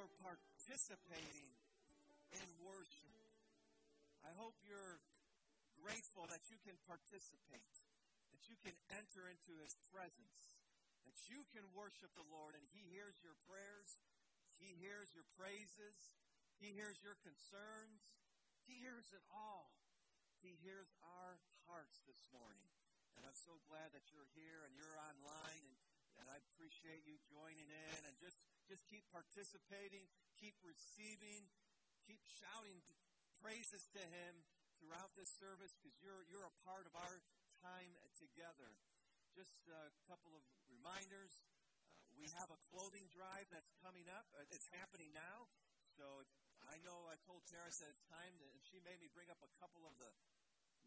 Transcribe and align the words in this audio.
for 0.00 0.08
participating 0.32 1.52
in 2.32 2.48
worship. 2.64 3.20
I 4.24 4.32
hope 4.40 4.56
you're 4.64 4.96
grateful 5.76 6.24
that 6.32 6.40
you 6.48 6.56
can 6.64 6.76
participate, 6.88 7.76
that 8.32 8.40
you 8.48 8.56
can 8.64 8.72
enter 8.96 9.28
into 9.28 9.60
His 9.60 9.76
presence, 9.92 10.64
that 11.04 11.18
you 11.28 11.44
can 11.52 11.68
worship 11.76 12.08
the 12.16 12.24
Lord 12.32 12.56
and 12.56 12.64
He 12.72 12.80
hears 12.88 13.12
your 13.20 13.36
prayers, 13.44 14.00
He 14.56 14.72
hears 14.80 15.12
your 15.12 15.28
praises, 15.36 15.96
He 16.56 16.72
hears 16.72 16.96
your 17.04 17.20
concerns, 17.20 18.00
He 18.64 18.80
hears 18.80 19.04
it 19.12 19.24
all. 19.28 19.76
He 20.40 20.56
hears 20.64 20.88
our 21.04 21.36
hearts 21.68 22.00
this 22.08 22.24
morning. 22.32 22.64
And 23.20 23.28
I'm 23.28 23.36
so 23.36 23.60
glad 23.68 23.92
that 23.92 24.08
you're 24.08 24.32
here 24.32 24.64
and 24.64 24.72
you're 24.72 24.96
online 24.96 25.60
and, 25.60 25.76
and 26.16 26.26
I 26.32 26.40
appreciate 26.40 27.04
you 27.04 27.20
joining 27.28 27.68
in 27.68 28.00
and 28.08 28.16
just, 28.16 28.40
just 28.70 28.86
keep 28.86 29.02
participating, 29.10 30.06
keep 30.38 30.54
receiving, 30.62 31.50
keep 32.06 32.22
shouting 32.38 32.78
praises 33.42 33.82
to 33.90 33.98
him 33.98 34.46
throughout 34.78 35.10
this 35.18 35.26
service 35.42 35.74
because 35.82 35.98
you're, 35.98 36.22
you're 36.30 36.46
a 36.46 36.56
part 36.62 36.86
of 36.86 36.94
our 36.94 37.18
time 37.58 37.90
together. 38.14 38.78
Just 39.34 39.66
a 39.66 39.90
couple 40.06 40.38
of 40.38 40.46
reminders. 40.70 41.34
Uh, 42.06 42.14
we 42.14 42.30
have 42.38 42.46
a 42.54 42.58
clothing 42.70 43.10
drive 43.10 43.50
that's 43.50 43.74
coming 43.82 44.06
up. 44.06 44.30
Uh, 44.38 44.46
it's 44.54 44.70
happening 44.78 45.10
now. 45.10 45.50
So 45.98 46.22
I 46.70 46.78
know 46.86 47.10
I 47.10 47.18
told 47.26 47.42
Tara 47.50 47.74
that 47.74 47.90
it's 47.90 48.06
time, 48.06 48.38
to, 48.38 48.46
and 48.54 48.62
she 48.62 48.78
made 48.86 49.02
me 49.02 49.10
bring 49.10 49.34
up 49.34 49.42
a 49.42 49.50
couple 49.58 49.82
of 49.82 49.98
the 49.98 50.14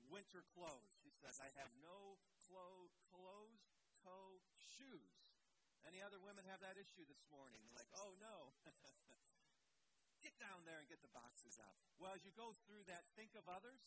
winter 0.08 0.40
clothes. 0.56 0.96
She 1.04 1.12
says, 1.12 1.36
I 1.44 1.52
have 1.60 1.72
no 1.84 2.16
clo- 2.48 2.96
clothes, 3.12 3.68
toe, 4.04 4.40
shoes. 4.56 5.33
Any 5.88 6.00
other 6.00 6.20
women 6.24 6.48
have 6.48 6.64
that 6.64 6.80
issue 6.80 7.04
this 7.08 7.24
morning? 7.30 7.64
Like, 7.76 7.88
oh 8.00 8.16
no. 8.24 8.56
get 10.24 10.36
down 10.40 10.64
there 10.64 10.80
and 10.80 10.88
get 10.88 11.04
the 11.04 11.12
boxes 11.12 11.60
out. 11.60 11.76
Well, 12.00 12.16
as 12.16 12.24
you 12.24 12.32
go 12.34 12.56
through 12.64 12.88
that, 12.88 13.04
think 13.20 13.36
of 13.36 13.44
others. 13.52 13.84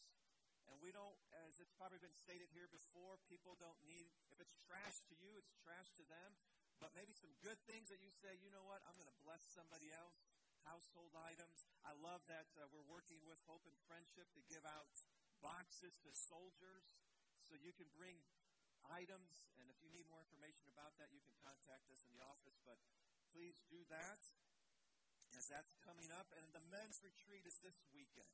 And 0.66 0.82
we 0.82 0.90
don't, 0.90 1.14
as 1.46 1.62
it's 1.62 1.72
probably 1.78 2.02
been 2.02 2.12
stated 2.12 2.50
here 2.50 2.66
before, 2.68 3.22
people 3.30 3.54
don't 3.56 3.78
need, 3.86 4.10
if 4.34 4.42
it's 4.42 4.52
trash 4.66 4.98
to 5.08 5.14
you, 5.14 5.38
it's 5.38 5.54
trash 5.62 5.88
to 5.94 6.04
them. 6.10 6.34
But 6.82 6.92
maybe 6.92 7.14
some 7.16 7.32
good 7.40 7.56
things 7.64 7.88
that 7.88 8.02
you 8.02 8.10
say, 8.10 8.36
you 8.42 8.50
know 8.50 8.66
what, 8.66 8.82
I'm 8.84 8.98
going 8.98 9.08
to 9.08 9.20
bless 9.24 9.40
somebody 9.54 9.94
else. 9.94 10.36
Household 10.66 11.14
items. 11.14 11.62
I 11.86 11.94
love 12.02 12.20
that 12.26 12.50
uh, 12.58 12.66
we're 12.74 12.84
working 12.90 13.22
with 13.24 13.38
Hope 13.46 13.62
and 13.64 13.78
Friendship 13.86 14.26
to 14.34 14.42
give 14.50 14.66
out 14.66 14.90
boxes 15.38 15.94
to 16.02 16.10
soldiers 16.12 17.06
so 17.38 17.54
you 17.54 17.70
can 17.70 17.86
bring 17.94 18.18
items. 18.92 19.50
And 19.58 19.66
if 19.70 19.78
you 19.82 19.90
need 19.90 20.06
more 20.06 20.22
information 20.22 20.70
about 20.70 20.94
that, 21.00 21.10
you 21.10 21.20
can 21.22 21.34
contact 21.42 21.90
us 21.90 22.02
in 22.06 22.12
the 22.14 22.22
office. 22.24 22.58
But 22.62 22.78
please 23.34 23.62
do 23.66 23.82
that 23.90 24.20
as 25.34 25.44
that's 25.50 25.74
coming 25.84 26.08
up. 26.14 26.30
And 26.38 26.48
the 26.54 26.64
men's 26.72 27.02
retreat 27.02 27.44
is 27.44 27.58
this 27.60 27.76
weekend. 27.92 28.32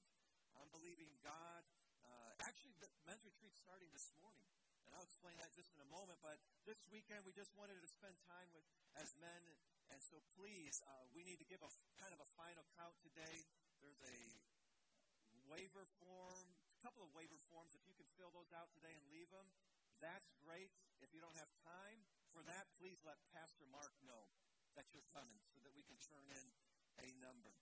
I'm 0.57 0.69
believing 0.71 1.11
God. 1.25 1.65
Uh, 2.05 2.33
actually, 2.45 2.77
the 2.79 2.91
men's 3.09 3.25
retreat 3.25 3.55
starting 3.57 3.89
this 3.91 4.13
morning. 4.21 4.49
And 4.87 4.95
I'll 4.95 5.09
explain 5.09 5.41
that 5.41 5.55
just 5.57 5.73
in 5.73 5.81
a 5.81 5.89
moment. 5.89 6.21
But 6.21 6.37
this 6.69 6.85
weekend, 6.93 7.25
we 7.25 7.33
just 7.33 7.57
wanted 7.57 7.81
to 7.81 7.89
spend 7.89 8.15
time 8.29 8.53
with 8.53 8.67
as 9.01 9.15
men. 9.17 9.41
And 9.89 10.01
so 10.05 10.21
please, 10.37 10.81
uh, 10.85 11.09
we 11.17 11.25
need 11.25 11.41
to 11.41 11.49
give 11.49 11.61
a 11.65 11.71
kind 11.97 12.13
of 12.13 12.21
a 12.21 12.29
final 12.37 12.65
count 12.77 12.97
today. 13.01 13.45
There's 13.81 14.01
a 14.05 14.19
waiver 15.49 15.85
form, 16.01 16.49
a 16.77 16.81
couple 16.81 17.05
of 17.05 17.11
waiver 17.13 17.41
forms. 17.49 17.77
If 17.77 17.85
you 17.89 17.97
can 17.97 18.09
fill 18.17 18.33
those 18.33 18.53
out 18.57 18.73
today 18.73 18.93
and 18.93 19.05
leave 19.13 19.29
them, 19.33 19.49
that's 20.03 20.35
great. 20.43 20.75
If 20.99 21.15
you 21.15 21.23
don't 21.23 21.39
have 21.39 21.49
time 21.63 22.03
for 22.35 22.43
that, 22.51 22.67
please 22.75 22.99
let 23.07 23.23
Pastor 23.31 23.65
Mark 23.71 23.95
know 24.03 24.35
that 24.75 24.91
you're 24.91 25.07
coming 25.15 25.39
so 25.47 25.63
that 25.63 25.71
we 25.73 25.87
can 25.87 25.97
turn 26.03 26.27
in 26.27 26.47
a 26.99 27.09
number. 27.23 27.55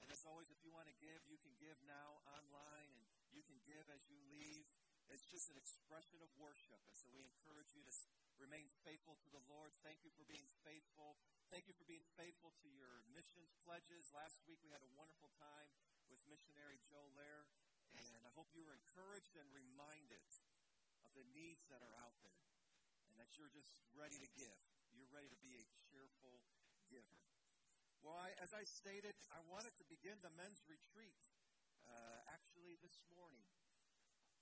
And 0.00 0.08
as 0.14 0.22
always, 0.24 0.48
if 0.54 0.62
you 0.62 0.70
want 0.70 0.86
to 0.86 0.96
give, 1.02 1.20
you 1.26 1.36
can 1.42 1.52
give 1.58 1.76
now 1.84 2.22
online 2.30 2.94
and 2.94 3.04
you 3.34 3.42
can 3.42 3.58
give 3.66 3.84
as 3.90 4.06
you 4.06 4.22
leave. 4.30 4.64
It's 5.10 5.26
just 5.26 5.50
an 5.50 5.58
expression 5.58 6.22
of 6.22 6.30
worship. 6.38 6.78
And 6.86 6.94
so 6.94 7.10
we 7.10 7.26
encourage 7.26 7.74
you 7.74 7.82
to 7.82 7.92
remain 8.38 8.70
faithful 8.86 9.18
to 9.26 9.30
the 9.34 9.42
Lord. 9.50 9.74
Thank 9.82 10.06
you 10.06 10.14
for 10.14 10.22
being 10.24 10.46
faithful. 10.62 11.18
Thank 11.50 11.66
you 11.66 11.74
for 11.74 11.84
being 11.84 12.06
faithful 12.14 12.54
to 12.62 12.68
your 12.70 13.02
missions 13.10 13.52
pledges. 13.66 14.08
Last 14.14 14.40
week 14.46 14.62
we 14.62 14.70
had 14.70 14.80
a 14.80 14.90
wonderful 14.94 15.28
time 15.36 15.68
with 16.06 16.22
missionary 16.30 16.78
Joe 16.86 17.10
Lair. 17.18 17.50
And 17.90 18.22
I 18.22 18.30
hope 18.38 18.46
you 18.54 18.62
were 18.62 18.78
encouraged 18.78 19.34
and 19.34 19.50
reminded 19.50 20.22
the 21.20 21.28
needs 21.36 21.68
that 21.68 21.84
are 21.84 21.96
out 22.00 22.16
there 22.24 22.40
and 23.12 23.20
that 23.20 23.28
you're 23.36 23.52
just 23.52 23.84
ready 23.92 24.16
to 24.16 24.30
give. 24.32 24.56
You're 24.96 25.12
ready 25.12 25.28
to 25.28 25.40
be 25.44 25.52
a 25.52 25.64
cheerful 25.84 26.40
giver. 26.88 27.20
Well, 28.00 28.16
I, 28.16 28.32
as 28.40 28.56
I 28.56 28.64
stated, 28.64 29.12
I 29.28 29.44
wanted 29.52 29.76
to 29.76 29.84
begin 29.92 30.16
the 30.24 30.32
men's 30.40 30.64
retreat 30.64 31.20
uh, 31.84 32.32
actually 32.32 32.80
this 32.80 33.04
morning. 33.12 33.44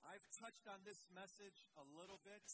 I've 0.07 0.23
touched 0.31 0.63
on 0.71 0.79
this 0.87 1.03
message 1.11 1.67
a 1.75 1.83
little 1.99 2.23
bit, 2.23 2.47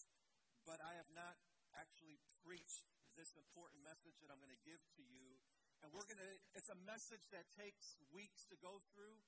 but 0.65 0.81
I 0.81 0.97
have 0.97 1.11
not 1.13 1.37
actually 1.77 2.17
preached 2.41 2.89
this 3.13 3.37
important 3.37 3.85
message 3.85 4.17
that 4.25 4.33
I'm 4.33 4.41
going 4.41 4.57
to 4.57 4.65
give 4.65 4.81
to 4.97 5.03
you. 5.05 5.37
And 5.85 5.93
we're 5.93 6.09
going 6.09 6.17
to, 6.17 6.33
it's 6.57 6.73
a 6.73 6.79
message 6.89 7.29
that 7.29 7.45
takes 7.53 8.01
weeks 8.09 8.49
to 8.49 8.57
go 8.57 8.81
through. 8.89 9.21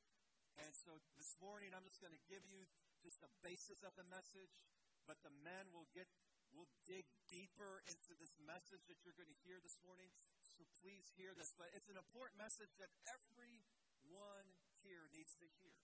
And 0.58 0.74
so 0.74 0.98
this 1.22 1.38
morning, 1.38 1.70
I'm 1.78 1.86
just 1.86 2.02
going 2.02 2.18
to 2.18 2.26
give 2.26 2.42
you 2.50 2.66
just 3.06 3.22
the 3.22 3.30
basis 3.46 3.86
of 3.86 3.94
the 3.94 4.08
message, 4.10 4.66
but 5.08 5.24
the 5.24 5.34
men 5.42 5.72
will 5.72 5.88
get, 5.96 6.06
will 6.52 6.68
dig 6.84 7.08
deeper 7.32 7.82
into 7.88 8.14
this 8.20 8.36
message 8.44 8.84
that 8.92 9.00
you're 9.02 9.16
going 9.16 9.32
to 9.32 9.42
hear 9.48 9.58
this 9.64 9.80
morning 9.88 10.12
so 10.58 10.66
please 10.82 11.06
hear 11.14 11.38
this. 11.38 11.54
But 11.54 11.70
it's 11.78 11.88
an 11.88 12.02
important 12.02 12.42
message 12.42 12.74
that 12.82 12.90
everyone 13.06 14.48
here 14.82 15.06
needs 15.14 15.32
to 15.38 15.48
hear. 15.62 15.78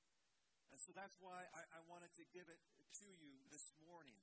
And 0.74 0.82
so 0.82 0.90
that's 0.98 1.14
why 1.22 1.46
I, 1.54 1.62
I 1.78 1.82
wanted 1.86 2.10
to 2.18 2.26
give 2.34 2.50
it 2.50 2.58
to 3.06 3.10
you 3.22 3.38
this 3.54 3.70
morning. 3.86 4.18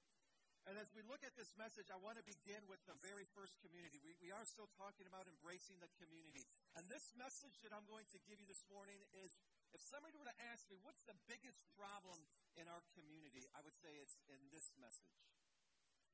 And 0.69 0.77
as 0.77 0.91
we 0.93 1.01
look 1.07 1.23
at 1.25 1.33
this 1.39 1.55
message, 1.57 1.89
I 1.89 1.97
want 2.03 2.21
to 2.21 2.27
begin 2.27 2.61
with 2.69 2.83
the 2.85 2.99
very 3.01 3.25
first 3.33 3.57
community. 3.65 3.97
We, 4.03 4.13
we 4.21 4.35
are 4.35 4.45
still 4.45 4.69
talking 4.77 5.09
about 5.09 5.25
embracing 5.31 5.79
the 5.81 5.89
community. 6.03 6.45
And 6.77 6.85
this 6.91 7.07
message 7.17 7.57
that 7.65 7.73
I'm 7.73 7.87
going 7.89 8.05
to 8.13 8.19
give 8.29 8.37
you 8.43 8.45
this 8.51 8.61
morning 8.69 9.01
is 9.25 9.31
if 9.73 9.81
somebody 9.89 10.19
were 10.19 10.29
to 10.29 10.39
ask 10.51 10.67
me, 10.69 10.77
what's 10.83 11.07
the 11.07 11.17
biggest 11.31 11.63
problem 11.79 12.27
in 12.59 12.67
our 12.67 12.83
community? 12.97 13.47
I 13.55 13.61
would 13.63 13.77
say 13.77 13.91
it's 14.01 14.21
in 14.31 14.41
this 14.51 14.67
message. 14.79 15.21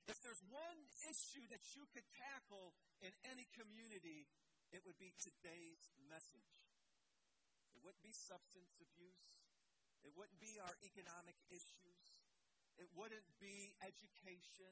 If 0.06 0.22
there's 0.22 0.42
one 0.52 0.80
issue 1.10 1.44
that 1.50 1.62
you 1.74 1.84
could 1.90 2.06
tackle 2.14 2.76
in 3.02 3.10
any 3.26 3.46
community, 3.58 4.30
it 4.70 4.82
would 4.86 4.98
be 4.98 5.14
today's 5.18 5.82
message. 6.06 6.54
It 7.74 7.82
wouldn't 7.82 8.06
be 8.06 8.14
substance 8.14 8.78
abuse. 8.78 9.46
It 10.06 10.14
wouldn't 10.14 10.38
be 10.38 10.62
our 10.62 10.76
economic 10.86 11.34
issues. 11.50 12.04
It 12.78 12.86
wouldn't 12.94 13.26
be 13.42 13.74
education. 13.82 14.70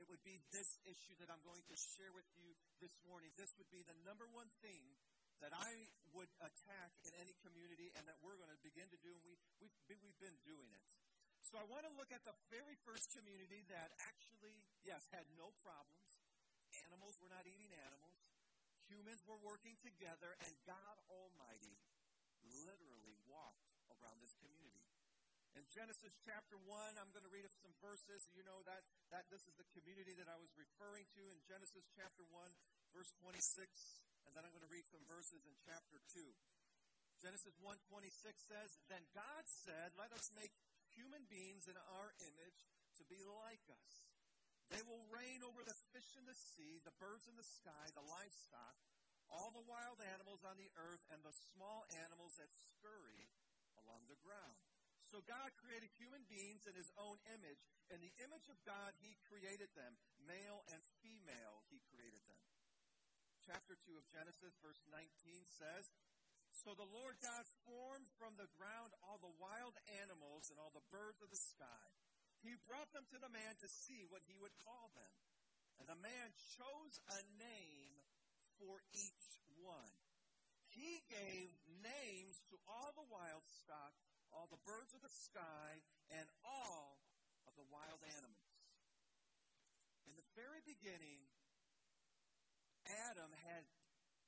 It 0.00 0.08
would 0.08 0.24
be 0.24 0.42
this 0.50 0.80
issue 0.88 1.14
that 1.22 1.30
I'm 1.30 1.44
going 1.44 1.62
to 1.70 1.76
share 1.76 2.10
with 2.10 2.26
you 2.34 2.56
this 2.80 2.94
morning. 3.06 3.30
This 3.38 3.52
would 3.60 3.70
be 3.70 3.84
the 3.86 3.94
number 4.02 4.26
one 4.32 4.50
thing 4.64 4.96
that 5.42 5.54
I 5.54 5.72
would 6.14 6.30
attack 6.38 6.90
in 7.02 7.12
any 7.18 7.34
community 7.42 7.90
and 7.98 8.06
that 8.06 8.18
we're 8.22 8.38
going 8.38 8.52
to 8.54 8.60
begin 8.62 8.86
to 8.90 9.00
do, 9.02 9.10
and 9.10 9.24
we, 9.26 9.34
we've, 9.58 9.76
we've 9.90 10.20
been 10.22 10.38
doing 10.46 10.70
it. 10.70 10.86
So 11.50 11.60
I 11.60 11.66
want 11.68 11.84
to 11.86 11.92
look 11.94 12.10
at 12.10 12.24
the 12.24 12.34
very 12.50 12.74
first 12.82 13.12
community 13.12 13.62
that 13.68 13.92
actually, 14.00 14.58
yes, 14.82 15.04
had 15.12 15.26
no 15.36 15.52
problems. 15.60 16.10
Animals 16.88 17.14
were 17.20 17.30
not 17.30 17.44
eating 17.46 17.70
animals. 17.84 18.18
Humans 18.90 19.22
were 19.28 19.38
working 19.44 19.76
together, 19.80 20.34
and 20.44 20.52
God 20.66 20.96
Almighty 21.06 21.76
literally 22.64 23.16
walked 23.28 23.70
around 23.92 24.18
this 24.20 24.34
community. 24.40 24.84
In 25.54 25.62
Genesis 25.70 26.18
chapter 26.26 26.58
1, 26.58 26.66
I'm 26.98 27.14
going 27.14 27.22
to 27.22 27.30
read 27.30 27.46
some 27.62 27.70
verses. 27.78 28.26
You 28.34 28.42
know 28.42 28.58
that, 28.66 28.82
that 29.14 29.30
this 29.30 29.46
is 29.46 29.54
the 29.54 29.68
community 29.70 30.18
that 30.18 30.26
I 30.26 30.34
was 30.34 30.50
referring 30.58 31.06
to 31.14 31.22
in 31.30 31.38
Genesis 31.46 31.86
chapter 31.94 32.26
1, 32.26 32.34
verse 32.90 33.14
26, 33.22 34.03
and 34.26 34.32
then 34.34 34.42
I'm 34.44 34.52
going 34.52 34.66
to 34.66 34.72
read 34.72 34.88
some 34.88 35.04
verses 35.06 35.44
in 35.44 35.54
chapter 35.64 36.00
2. 36.12 36.20
Genesis 37.22 37.56
1:26 37.60 38.36
says, 38.44 38.70
"Then 38.88 39.04
God 39.14 39.44
said, 39.46 39.96
let 39.96 40.12
us 40.12 40.28
make 40.36 40.52
human 40.94 41.26
beings 41.26 41.66
in 41.66 41.76
our 41.98 42.14
image 42.22 42.60
to 42.98 43.04
be 43.10 43.18
like 43.26 43.64
us. 43.70 43.92
They 44.70 44.80
will 44.86 45.02
reign 45.12 45.44
over 45.44 45.60
the 45.60 45.76
fish 45.92 46.10
in 46.16 46.24
the 46.24 46.38
sea, 46.56 46.80
the 46.86 46.94
birds 46.96 47.28
in 47.28 47.36
the 47.36 47.50
sky, 47.60 47.92
the 47.92 48.06
livestock, 48.06 48.76
all 49.28 49.52
the 49.52 49.66
wild 49.66 50.00
animals 50.14 50.46
on 50.46 50.56
the 50.56 50.70
earth, 50.78 51.04
and 51.12 51.20
the 51.20 51.34
small 51.52 51.84
animals 52.06 52.38
that 52.40 52.48
scurry 52.48 53.28
along 53.84 54.08
the 54.08 54.18
ground. 54.24 54.56
So 55.12 55.20
God 55.28 55.52
created 55.60 55.92
human 56.00 56.24
beings 56.26 56.64
in 56.64 56.74
his 56.74 56.88
own 56.96 57.20
image. 57.28 57.60
In 57.92 58.00
the 58.00 58.14
image 58.24 58.48
of 58.48 58.56
God, 58.64 58.96
he 59.04 59.14
created 59.28 59.68
them. 59.76 59.94
Male 60.24 60.64
and 60.72 60.80
female, 61.04 61.60
he 61.68 61.78
created. 61.92 62.23
Chapter 63.44 63.76
2 63.76 64.00
of 64.00 64.08
Genesis, 64.08 64.56
verse 64.64 64.80
19 64.88 65.04
says, 65.60 65.84
so 66.64 66.72
the 66.72 66.86
Lord 66.96 67.18
God 67.18 67.44
formed 67.66 68.08
from 68.16 68.38
the 68.38 68.48
ground 68.54 68.94
all 69.04 69.18
the 69.18 69.36
wild 69.42 69.74
animals 70.00 70.48
and 70.48 70.56
all 70.56 70.70
the 70.70 70.86
birds 70.88 71.18
of 71.20 71.28
the 71.28 71.44
sky. 71.52 71.88
He 72.40 72.54
brought 72.64 72.88
them 72.94 73.04
to 73.10 73.18
the 73.18 73.28
man 73.28 73.58
to 73.58 73.68
see 73.68 74.06
what 74.06 74.22
he 74.24 74.38
would 74.38 74.54
call 74.62 74.94
them. 74.94 75.14
And 75.82 75.90
the 75.90 75.98
man 75.98 76.30
chose 76.54 76.94
a 77.10 77.20
name 77.36 78.00
for 78.62 78.80
each 78.94 79.26
one. 79.60 79.98
He 80.72 81.02
gave 81.10 81.50
names 81.82 82.36
to 82.48 82.56
all 82.70 82.94
the 82.94 83.10
wild 83.10 83.44
stock, 83.60 83.92
all 84.30 84.46
the 84.46 84.62
birds 84.62 84.94
of 84.94 85.02
the 85.02 85.10
sky, 85.10 85.82
and 86.14 86.26
all 86.46 87.02
of 87.50 87.52
the 87.58 87.66
wild 87.66 88.00
animals. 88.14 88.56
In 90.06 90.14
the 90.14 90.28
very 90.38 90.62
beginning, 90.62 91.33
Adam 92.86 93.32
had 93.48 93.64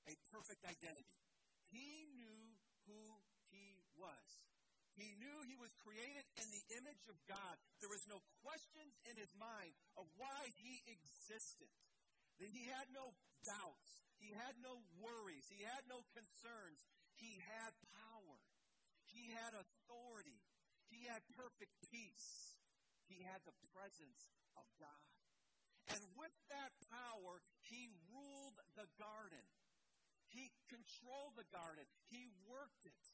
a 0.08 0.14
perfect 0.32 0.64
identity. 0.64 1.18
He 1.68 2.08
knew 2.16 2.42
who 2.86 3.02
he 3.52 3.80
was. 3.98 4.28
He 4.96 5.12
knew 5.20 5.36
he 5.44 5.60
was 5.60 5.72
created 5.84 6.24
in 6.40 6.48
the 6.48 6.64
image 6.80 7.04
of 7.12 7.20
God. 7.28 7.60
There 7.84 7.92
was 7.92 8.00
no 8.08 8.16
questions 8.40 8.96
in 9.04 9.14
his 9.20 9.28
mind 9.36 9.76
of 10.00 10.08
why 10.16 10.48
he 10.64 10.80
existed. 10.88 11.68
He 12.40 12.64
had 12.72 12.88
no 12.96 13.12
doubts. 13.44 13.88
He 14.16 14.32
had 14.32 14.56
no 14.64 14.80
worries. 14.96 15.44
He 15.52 15.60
had 15.60 15.84
no 15.84 16.00
concerns. 16.16 16.80
He 17.20 17.36
had 17.44 17.72
power. 17.92 18.40
He 19.12 19.28
had 19.36 19.52
authority. 19.52 20.40
He 20.88 21.04
had 21.04 21.20
perfect 21.36 21.72
peace. 21.92 22.56
He 23.04 23.20
had 23.20 23.44
the 23.44 23.56
presence 23.76 24.20
of 24.56 24.66
God. 24.80 25.04
And 25.92 26.00
that 26.02 26.12
power, 27.16 27.40
he 27.72 27.88
ruled 28.12 28.60
the 28.76 28.84
garden. 29.00 29.40
He 30.28 30.52
controlled 30.68 31.32
the 31.40 31.48
garden. 31.48 31.88
He 32.12 32.28
worked 32.44 32.84
it. 32.84 33.04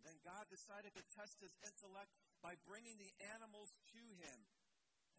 Then 0.00 0.16
God 0.24 0.48
decided 0.48 0.96
to 0.96 1.04
test 1.12 1.38
his 1.44 1.52
intellect 1.62 2.10
by 2.40 2.56
bringing 2.64 2.96
the 2.96 3.12
animals 3.36 3.70
to 3.92 4.02
him. 4.18 4.38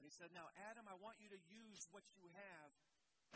And 0.01 0.04
he 0.04 0.12
said, 0.12 0.34
Now, 0.34 0.50
Adam, 0.74 0.90
I 0.90 0.98
want 0.98 1.22
you 1.22 1.30
to 1.31 1.40
use 1.48 1.86
what 1.94 2.04
you 2.18 2.25
have, 2.34 2.72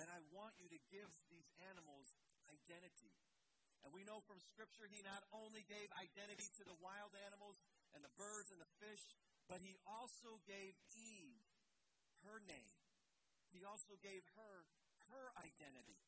and 0.01 0.09
I 0.09 0.19
want 0.33 0.57
you 0.59 0.67
to 0.67 0.79
give 0.91 1.07
these 1.31 1.47
animals 1.69 2.17
identity. 2.49 3.13
And 3.85 3.93
we 3.93 4.03
know 4.03 4.19
from 4.25 4.41
Scripture 4.41 4.89
he 4.89 5.05
not 5.05 5.23
only 5.31 5.63
gave 5.69 5.87
identity 5.95 6.49
to 6.59 6.63
the 6.65 6.75
wild 6.81 7.13
animals 7.29 7.61
and 7.95 8.03
the 8.03 8.11
birds 8.19 8.51
and 8.51 8.59
the 8.59 8.73
fish, 8.83 9.05
but 9.47 9.63
he 9.63 9.79
also 9.87 10.43
gave 10.43 10.75
Eve 10.91 11.45
her 12.27 12.43
name. 12.43 12.76
He 13.51 13.63
also 13.63 13.95
gave 14.03 14.23
her 14.35 14.55
her 15.11 15.25
identity. 15.39 15.99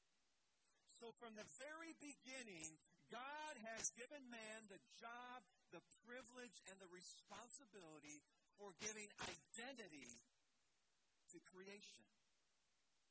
So 1.00 1.08
from 1.24 1.36
the 1.40 1.48
very 1.60 1.96
beginning, 2.04 2.76
God 3.08 3.56
has 3.74 3.88
given 3.96 4.22
man 4.28 4.68
the 4.68 4.82
job, 5.00 5.42
the 5.72 5.82
privilege, 6.04 6.60
and 6.68 6.76
the 6.78 6.92
responsibility 6.92 8.20
for 8.60 8.76
giving 8.84 9.08
identity 9.24 10.12
to 11.32 11.38
creation. 11.56 12.06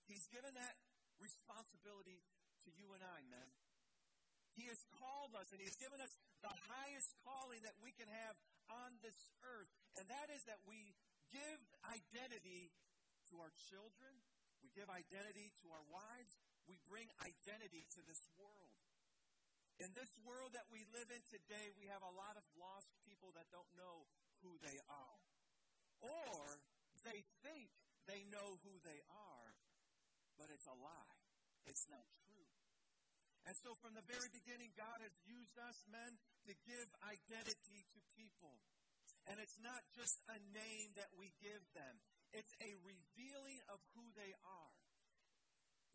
He's 0.04 0.28
given 0.28 0.52
that 0.52 0.76
responsibility 1.16 2.20
to 2.64 2.70
you 2.76 2.92
and 2.92 3.02
I, 3.02 3.18
men. 3.32 3.48
He 4.52 4.66
has 4.68 4.80
called 4.98 5.32
us 5.38 5.48
and 5.54 5.62
He's 5.62 5.78
given 5.78 6.02
us 6.02 6.12
the 6.42 6.50
highest 6.50 7.10
calling 7.22 7.62
that 7.62 7.78
we 7.78 7.94
can 7.94 8.10
have 8.10 8.36
on 8.68 8.98
this 9.00 9.16
earth, 9.46 9.70
and 9.96 10.04
that 10.10 10.28
is 10.28 10.42
that 10.44 10.60
we 10.68 10.92
give 11.32 11.60
identity 11.88 12.68
to 13.32 13.40
our 13.40 13.52
children, 13.70 14.12
give 14.78 14.86
identity 14.94 15.50
to 15.58 15.66
our 15.74 15.82
wives, 15.90 16.38
we 16.70 16.78
bring 16.86 17.10
identity 17.18 17.82
to 17.98 18.00
this 18.06 18.22
world. 18.38 18.70
In 19.82 19.90
this 19.90 20.14
world 20.22 20.54
that 20.54 20.70
we 20.70 20.86
live 20.94 21.10
in 21.10 21.22
today, 21.26 21.74
we 21.74 21.90
have 21.90 22.06
a 22.06 22.14
lot 22.14 22.38
of 22.38 22.46
lost 22.54 22.94
people 23.02 23.34
that 23.34 23.50
don't 23.50 23.70
know 23.74 24.06
who 24.46 24.54
they 24.62 24.78
are. 24.86 25.18
Or 25.98 26.62
they 27.02 27.26
think 27.42 27.74
they 28.06 28.22
know 28.30 28.62
who 28.62 28.78
they 28.86 29.02
are, 29.10 29.50
but 30.38 30.46
it's 30.54 30.70
a 30.70 30.78
lie. 30.78 31.18
It's 31.66 31.90
not 31.90 32.06
true. 32.22 32.46
And 33.50 33.58
so 33.58 33.74
from 33.82 33.98
the 33.98 34.06
very 34.06 34.30
beginning, 34.30 34.70
God 34.78 35.02
has 35.02 35.14
used 35.26 35.58
us 35.58 35.78
men 35.90 36.22
to 36.46 36.54
give 36.62 36.86
identity 37.02 37.82
to 37.82 37.98
people. 38.14 38.62
And 39.26 39.42
it's 39.42 39.58
not 39.58 39.82
just 39.98 40.22
a 40.30 40.38
name 40.54 40.94
that 40.94 41.10
we 41.18 41.34
give 41.42 41.66
them, 41.74 41.98
it's 42.32 42.54
a 42.60 42.70
revealing 42.84 43.60
of 43.72 43.78
who 43.96 44.04
they 44.16 44.32
are. 44.44 44.76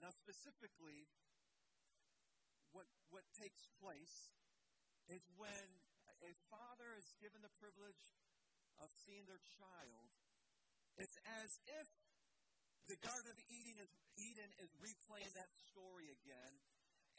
Now, 0.01 0.11
specifically, 0.11 1.07
what, 2.73 2.89
what 3.13 3.23
takes 3.37 3.63
place 3.77 4.33
is 5.07 5.21
when 5.37 5.67
a 6.23 6.33
father 6.49 6.95
is 6.97 7.07
given 7.19 7.43
the 7.43 7.53
privilege 7.59 8.03
of 8.81 8.89
seeing 9.05 9.23
their 9.29 9.41
child, 9.59 10.07
it's 10.97 11.17
as 11.43 11.51
if 11.69 11.89
the 12.89 12.99
Garden 12.99 13.31
of 13.31 13.39
Eden 13.47 13.77
is, 13.79 13.91
Eden 14.19 14.51
is 14.59 14.71
replaying 14.83 15.31
that 15.39 15.51
story 15.71 16.11
again, 16.11 16.53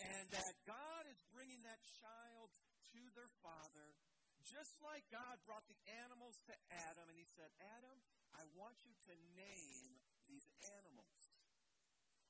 and 0.02 0.24
that 0.34 0.54
God 0.66 1.02
is 1.08 1.18
bringing 1.32 1.62
that 1.64 1.80
child 2.02 2.50
to 2.92 3.00
their 3.16 3.30
father, 3.40 3.88
just 4.44 4.74
like 4.84 5.06
God 5.08 5.40
brought 5.48 5.64
the 5.70 5.80
animals 6.04 6.36
to 6.50 6.54
Adam, 6.90 7.08
and 7.08 7.16
he 7.16 7.24
said, 7.32 7.48
Adam, 7.80 7.96
I 8.34 8.44
want 8.58 8.76
you 8.82 8.94
to 9.10 9.14
name 9.38 9.98
these 10.26 10.48
animals. 10.82 11.24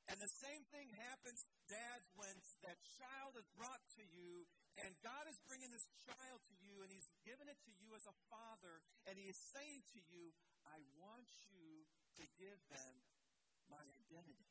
And 0.05 0.21
the 0.21 0.29
same 0.45 0.61
thing 0.69 0.93
happens, 1.01 1.41
dads, 1.65 2.13
when 2.13 2.37
that 2.61 2.77
child 3.01 3.41
is 3.41 3.49
brought 3.57 3.81
to 3.97 4.05
you, 4.13 4.45
and 4.85 4.93
God 5.01 5.25
is 5.33 5.41
bringing 5.49 5.73
this 5.73 5.89
child 6.05 6.45
to 6.45 6.57
you, 6.61 6.85
and 6.85 6.93
He's 6.93 7.09
given 7.25 7.49
it 7.49 7.57
to 7.65 7.73
you 7.81 7.89
as 7.97 8.05
a 8.05 8.17
father, 8.29 8.85
and 9.09 9.17
He 9.17 9.33
is 9.33 9.39
saying 9.57 9.81
to 9.97 10.01
you, 10.13 10.29
I 10.69 10.77
want 11.01 11.29
you 11.49 11.89
to 12.21 12.25
give 12.37 12.61
them 12.69 12.95
my 13.73 13.81
identity. 13.81 14.45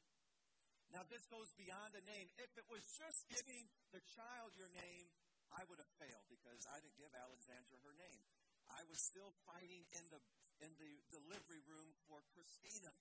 Now, 0.90 1.06
this 1.06 1.26
goes 1.30 1.50
beyond 1.54 1.94
a 1.98 2.04
name. 2.06 2.30
If 2.38 2.54
it 2.58 2.66
was 2.70 2.86
just 2.98 3.26
giving 3.30 3.70
the 3.94 4.02
child 4.14 4.58
your 4.58 4.70
name, 4.74 5.10
I 5.54 5.62
would 5.70 5.78
have 5.78 5.94
failed 6.02 6.26
because 6.34 6.66
I 6.66 6.82
didn't 6.82 6.98
give 6.98 7.14
Alexandra 7.14 7.78
her 7.86 7.94
name. 7.98 8.26
I 8.74 8.82
was 8.90 8.98
still 9.02 9.30
fighting 9.46 9.86
in 9.94 10.06
the 10.10 10.22
in 10.64 10.72
the 10.80 10.94
delivery 11.12 11.60
room 11.68 11.92
for 12.08 12.24
Christina. 12.32 12.96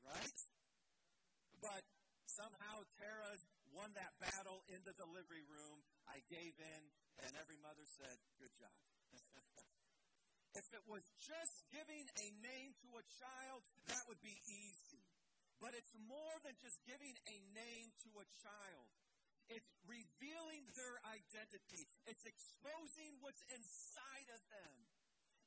Right? 0.00 0.40
But 1.60 1.84
somehow 2.24 2.80
Tara 2.96 3.36
won 3.76 3.92
that 3.92 4.16
battle 4.16 4.64
in 4.72 4.80
the 4.88 4.96
delivery 4.96 5.44
room. 5.44 5.84
I 6.08 6.24
gave 6.32 6.56
in, 6.56 6.82
and 7.20 7.36
every 7.36 7.60
mother 7.60 7.84
said, 7.84 8.16
Good 8.40 8.56
job. 8.56 8.72
if 10.60 10.66
it 10.72 10.84
was 10.88 11.04
just 11.20 11.68
giving 11.68 12.08
a 12.08 12.26
name 12.40 12.72
to 12.88 12.88
a 12.96 13.04
child, 13.20 13.60
that 13.92 14.00
would 14.08 14.24
be 14.24 14.40
easy. 14.48 15.04
But 15.60 15.76
it's 15.76 15.92
more 16.08 16.40
than 16.40 16.56
just 16.64 16.80
giving 16.88 17.12
a 17.28 17.36
name 17.52 17.92
to 18.08 18.10
a 18.16 18.26
child. 18.40 18.88
It's 19.52 19.68
revealing 19.84 20.64
their 20.72 20.96
identity. 21.04 21.84
It's 22.08 22.24
exposing 22.24 23.20
what's 23.20 23.44
inside 23.52 24.30
of 24.32 24.40
them. 24.48 24.89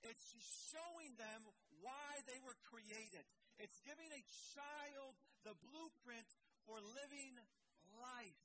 It's 0.03 0.35
showing 0.67 1.15
them 1.15 1.47
why 1.79 2.11
they 2.27 2.39
were 2.43 2.59
created. 2.67 3.23
It's 3.55 3.79
giving 3.87 4.11
a 4.11 4.23
child 4.51 5.15
the 5.47 5.55
blueprint 5.63 6.27
for 6.67 6.79
living 6.79 7.39
life. 7.99 8.43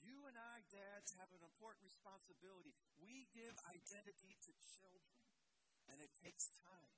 You 0.00 0.16
and 0.28 0.36
I, 0.36 0.64
dads, 0.72 1.12
have 1.20 1.28
an 1.32 1.44
important 1.44 1.84
responsibility. 1.84 2.72
We 3.00 3.28
give 3.36 3.52
identity 3.68 4.36
to 4.48 4.52
children, 4.80 5.20
and 5.92 6.00
it 6.00 6.12
takes 6.24 6.48
time. 6.64 6.96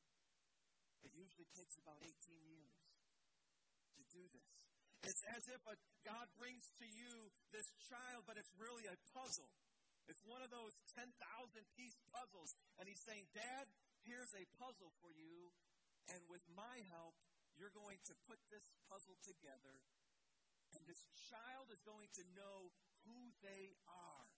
It 1.03 1.15
usually 1.15 1.47
takes 1.55 1.79
about 1.79 2.03
18 2.03 2.15
years 2.47 2.87
to 3.99 4.03
do 4.11 4.23
this. 4.35 4.53
It's 5.07 5.23
as 5.35 5.47
if 5.47 5.63
a, 5.71 5.79
God 6.03 6.27
brings 6.35 6.67
to 6.83 6.87
you 6.87 7.31
this 7.55 7.71
child, 7.87 8.27
but 8.27 8.39
it's 8.39 8.51
really 8.59 8.91
a 8.91 8.99
puzzle. 9.15 9.51
It's 10.07 10.23
one 10.27 10.43
of 10.43 10.51
those 10.51 10.75
10,000 10.95 11.11
piece 11.75 11.99
puzzles. 12.11 12.55
And 12.79 12.87
he's 12.87 13.03
saying, 13.03 13.27
Dad, 13.35 13.67
here's 14.07 14.33
a 14.35 14.47
puzzle 14.59 14.91
for 15.03 15.11
you. 15.11 15.51
And 16.11 16.23
with 16.31 16.47
my 16.55 16.83
help, 16.95 17.19
you're 17.57 17.73
going 17.73 17.97
to 18.05 18.15
put 18.29 18.37
this 18.53 18.77
puzzle 18.87 19.17
together, 19.25 19.81
and 20.77 20.85
this 20.85 21.01
child 21.33 21.73
is 21.73 21.81
going 21.89 22.13
to 22.21 22.25
know 22.37 22.69
who 23.09 23.33
they 23.41 23.73
are. 23.89 24.29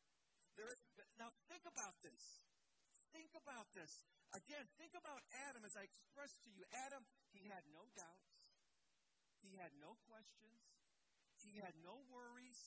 There 0.54 0.70
is, 0.70 0.78
now, 1.18 1.30
think 1.50 1.66
about 1.66 1.98
this. 2.02 2.46
Think 3.10 3.34
about 3.34 3.66
this. 3.74 3.90
Again, 4.30 4.66
think 4.78 4.94
about 4.94 5.26
Adam 5.50 5.66
as 5.66 5.74
I 5.74 5.82
expressed 5.82 6.38
to 6.46 6.50
you. 6.54 6.62
Adam, 6.86 7.02
he 7.34 7.48
had 7.50 7.66
no 7.74 7.90
doubts, 7.98 8.54
he 9.42 9.58
had 9.58 9.74
no 9.82 9.98
questions, 10.06 10.62
he 11.42 11.58
had 11.58 11.74
no 11.82 12.06
worries. 12.06 12.60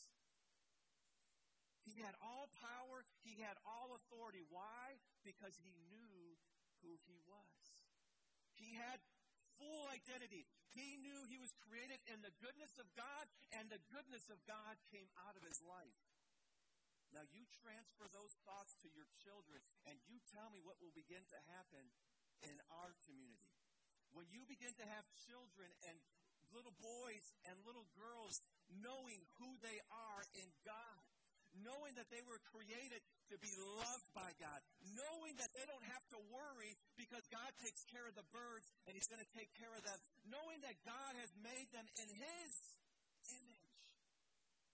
He 1.86 1.98
had 2.02 2.14
all 2.22 2.48
power. 2.62 3.06
He 3.26 3.38
had 3.42 3.58
all 3.66 3.94
authority. 3.98 4.46
Why? 4.50 4.98
Because 5.26 5.54
he 5.66 5.74
knew 5.90 6.38
who 6.82 6.94
he 7.10 7.18
was. 7.26 7.62
He 8.58 8.78
had 8.78 9.02
full 9.58 9.86
identity. 9.90 10.46
He 10.74 10.98
knew 11.02 11.20
he 11.28 11.42
was 11.42 11.52
created 11.68 12.00
in 12.10 12.22
the 12.24 12.34
goodness 12.42 12.74
of 12.80 12.88
God, 12.96 13.26
and 13.58 13.68
the 13.68 13.82
goodness 13.92 14.26
of 14.32 14.40
God 14.48 14.74
came 14.90 15.10
out 15.28 15.36
of 15.36 15.44
his 15.44 15.60
life. 15.68 16.02
Now, 17.12 17.28
you 17.36 17.44
transfer 17.60 18.08
those 18.08 18.32
thoughts 18.48 18.72
to 18.82 18.88
your 18.96 19.04
children, 19.20 19.60
and 19.84 20.00
you 20.08 20.16
tell 20.32 20.48
me 20.48 20.64
what 20.64 20.80
will 20.80 20.96
begin 20.96 21.20
to 21.20 21.40
happen 21.52 21.84
in 22.48 22.56
our 22.72 22.96
community. 23.04 23.52
When 24.16 24.32
you 24.32 24.48
begin 24.48 24.72
to 24.80 24.88
have 24.88 25.04
children 25.28 25.72
and 25.92 25.96
little 26.56 26.76
boys 26.80 27.26
and 27.52 27.56
little 27.68 27.88
girls 27.96 28.40
knowing 28.80 29.24
who 29.40 29.52
they 29.60 29.80
are 29.92 30.24
in 30.40 30.48
God, 30.64 31.11
knowing 31.60 31.94
that 32.00 32.08
they 32.08 32.24
were 32.24 32.40
created 32.52 33.04
to 33.32 33.36
be 33.44 33.52
loved 33.76 34.08
by 34.16 34.32
God, 34.40 34.60
knowing 34.96 35.36
that 35.40 35.52
they 35.52 35.66
don't 35.68 35.84
have 35.92 36.06
to 36.16 36.20
worry 36.32 36.76
because 36.96 37.24
God 37.28 37.52
takes 37.60 37.84
care 37.92 38.08
of 38.08 38.16
the 38.16 38.28
birds 38.32 38.72
and 38.88 38.96
He's 38.96 39.08
going 39.12 39.24
to 39.24 39.34
take 39.36 39.52
care 39.60 39.72
of 39.76 39.84
them, 39.84 40.00
knowing 40.28 40.64
that 40.64 40.80
God 40.88 41.14
has 41.20 41.32
made 41.44 41.68
them 41.76 41.88
in 42.00 42.08
His 42.08 42.52
image. 43.28 43.80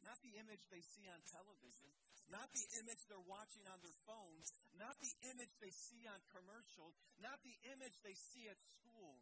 Not 0.06 0.22
the 0.24 0.40
image 0.40 0.64
they 0.72 0.80
see 0.80 1.04
on 1.12 1.20
television, 1.28 1.92
not 2.32 2.48
the 2.56 2.64
image 2.80 3.02
they're 3.12 3.28
watching 3.28 3.66
on 3.68 3.80
their 3.84 3.98
phones, 4.08 4.56
not 4.80 4.96
the 5.04 5.14
image 5.36 5.52
they 5.60 5.74
see 5.74 6.08
on 6.08 6.20
commercials, 6.32 6.96
not 7.20 7.40
the 7.44 7.56
image 7.76 7.96
they 8.08 8.16
see 8.16 8.48
at 8.48 8.56
school, 8.78 9.20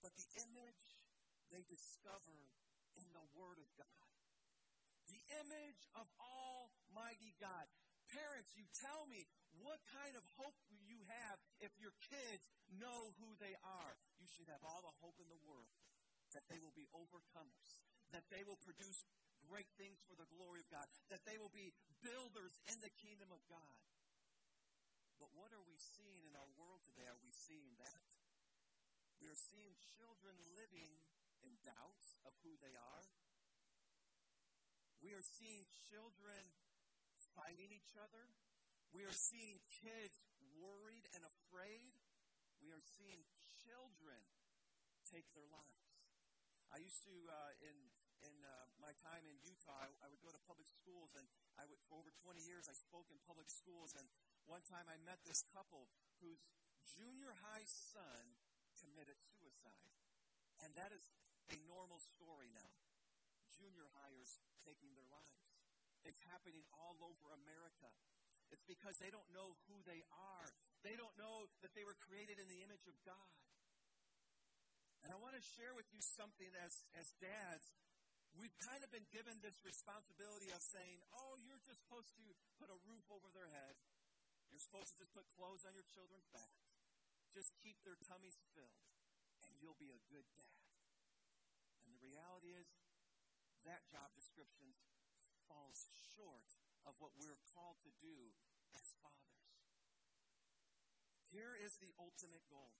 but 0.00 0.14
the 0.16 0.28
image 0.40 0.84
they 1.52 1.64
discover 1.68 2.38
in 2.96 3.08
the 3.12 3.24
Word 3.36 3.60
of 3.60 3.68
God 3.76 4.03
the 5.08 5.20
image 5.44 5.82
of 5.98 6.06
Almighty 6.20 7.32
God. 7.40 7.66
Parents, 8.10 8.50
you 8.54 8.66
tell 8.78 9.04
me 9.08 9.26
what 9.58 9.80
kind 9.90 10.14
of 10.14 10.24
hope 10.38 10.54
you 10.84 11.00
have 11.08 11.36
if 11.62 11.72
your 11.80 11.94
kids 12.10 12.44
know 12.78 13.14
who 13.18 13.30
they 13.40 13.54
are. 13.64 13.94
You 14.20 14.28
should 14.36 14.50
have 14.52 14.62
all 14.62 14.82
the 14.84 14.94
hope 15.00 15.16
in 15.18 15.28
the 15.30 15.40
world 15.46 15.70
that 16.34 16.46
they 16.50 16.58
will 16.58 16.74
be 16.74 16.86
overcomers, 16.90 17.70
that 18.10 18.26
they 18.28 18.42
will 18.42 18.58
produce 18.66 18.98
great 19.46 19.68
things 19.78 20.00
for 20.08 20.16
the 20.18 20.28
glory 20.34 20.64
of 20.64 20.68
God, 20.72 20.86
that 21.12 21.22
they 21.28 21.38
will 21.38 21.52
be 21.52 21.70
builders 22.02 22.54
in 22.66 22.80
the 22.80 22.92
kingdom 23.04 23.30
of 23.30 23.40
God. 23.46 23.76
But 25.20 25.30
what 25.36 25.54
are 25.54 25.64
we 25.64 25.78
seeing 25.78 26.26
in 26.26 26.34
our 26.34 26.50
world 26.58 26.82
today? 26.90 27.06
Are 27.06 27.22
we 27.22 27.32
seeing 27.32 27.72
that? 27.78 28.02
We 29.22 29.30
are 29.30 29.42
seeing 29.52 29.72
children 29.96 30.36
living 30.58 30.92
in 31.46 31.52
doubts 31.62 32.18
of 32.26 32.34
who 32.42 32.52
they 32.60 32.74
are. 32.74 33.04
We 35.04 35.12
are 35.12 35.28
seeing 35.36 35.68
children 35.92 36.48
fighting 37.36 37.68
each 37.68 37.92
other. 38.00 38.24
We 38.96 39.04
are 39.04 39.12
seeing 39.12 39.60
kids 39.84 40.16
worried 40.56 41.04
and 41.12 41.20
afraid. 41.20 41.92
We 42.64 42.72
are 42.72 42.80
seeing 42.96 43.20
children 43.68 44.16
take 45.12 45.28
their 45.36 45.44
lives. 45.52 45.96
I 46.72 46.80
used 46.80 47.04
to, 47.04 47.12
uh, 47.12 47.68
in 47.68 47.76
in 48.24 48.32
uh, 48.40 48.64
my 48.80 48.96
time 49.04 49.28
in 49.28 49.36
Utah, 49.44 49.76
I, 49.76 49.92
I, 50.00 50.08
would 50.08 50.24
go 50.24 50.32
to 50.32 50.40
public 50.48 50.64
schools, 50.72 51.12
and 51.12 51.28
I 51.60 51.68
would 51.68 51.76
for 51.84 52.00
over 52.00 52.08
20 52.24 52.40
years 52.40 52.64
I 52.64 52.72
spoke 52.72 53.12
in 53.12 53.20
public 53.28 53.52
schools. 53.52 53.92
And 54.00 54.08
one 54.48 54.64
time 54.64 54.88
I 54.88 54.96
met 55.04 55.20
this 55.28 55.44
couple 55.52 55.92
whose 56.24 56.40
junior 56.96 57.36
high 57.44 57.68
son 57.68 58.40
committed 58.80 59.20
suicide, 59.20 59.92
and 60.64 60.72
that 60.80 60.96
is 60.96 61.04
a 61.52 61.60
normal 61.68 62.00
story 62.00 62.48
now 62.56 62.83
junior 63.58 63.86
highers 64.02 64.38
taking 64.62 64.92
their 64.94 65.08
lives. 65.10 65.52
It's 66.04 66.20
happening 66.28 66.62
all 66.76 66.98
over 67.00 67.32
America. 67.32 67.88
It's 68.52 68.66
because 68.68 68.98
they 69.00 69.08
don't 69.08 69.26
know 69.32 69.56
who 69.66 69.80
they 69.88 70.04
are. 70.12 70.48
They 70.84 70.94
don't 70.94 71.16
know 71.16 71.48
that 71.64 71.72
they 71.72 71.82
were 71.82 71.96
created 72.06 72.36
in 72.36 72.46
the 72.46 72.60
image 72.60 72.84
of 72.86 72.96
God. 73.02 73.32
And 75.04 75.12
I 75.12 75.20
want 75.20 75.36
to 75.36 75.44
share 75.56 75.72
with 75.76 75.88
you 75.92 76.00
something 76.00 76.48
as, 76.64 76.74
as 76.96 77.08
dads. 77.20 77.66
We've 78.36 78.54
kind 78.66 78.82
of 78.82 78.90
been 78.90 79.06
given 79.14 79.38
this 79.40 79.56
responsibility 79.62 80.50
of 80.50 80.60
saying, 80.60 80.98
oh, 81.14 81.38
you're 81.44 81.60
just 81.62 81.84
supposed 81.86 82.12
to 82.18 82.24
put 82.58 82.72
a 82.72 82.78
roof 82.88 83.06
over 83.12 83.28
their 83.30 83.48
head. 83.48 83.76
You're 84.50 84.64
supposed 84.64 84.90
to 84.94 84.98
just 85.02 85.14
put 85.14 85.26
clothes 85.34 85.66
on 85.66 85.74
your 85.74 85.86
children's 85.94 86.30
backs. 86.30 86.64
Just 87.34 87.50
keep 87.58 87.78
their 87.82 87.98
tummies 88.06 88.38
filled, 88.54 88.86
and 89.42 89.50
you'll 89.58 89.78
be 89.78 89.90
a 89.90 89.98
good 90.06 90.26
dad. 90.38 90.62
And 91.82 91.90
the 91.98 92.06
reality 92.06 92.54
is, 92.54 92.66
that 93.64 93.84
job 93.88 94.12
description 94.14 94.70
falls 95.48 95.88
short 96.16 96.48
of 96.84 96.96
what 97.00 97.16
we're 97.16 97.40
called 97.56 97.80
to 97.84 97.92
do 98.00 98.32
as 98.76 98.86
fathers. 99.00 99.50
Here 101.32 101.56
is 101.64 101.74
the 101.80 101.92
ultimate 101.98 102.44
goal. 102.46 102.76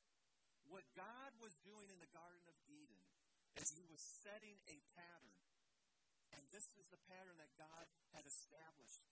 What 0.68 0.84
God 0.96 1.32
was 1.40 1.56
doing 1.64 1.90
in 1.90 1.98
the 2.00 2.12
Garden 2.12 2.44
of 2.48 2.56
Eden 2.68 3.02
is 3.60 3.74
He 3.74 3.84
was 3.88 4.00
setting 4.00 4.56
a 4.70 4.76
pattern. 4.96 5.40
And 6.34 6.42
this 6.50 6.66
is 6.78 6.86
the 6.90 7.00
pattern 7.10 7.38
that 7.38 7.52
God 7.54 7.86
had 8.16 8.26
established. 8.26 9.06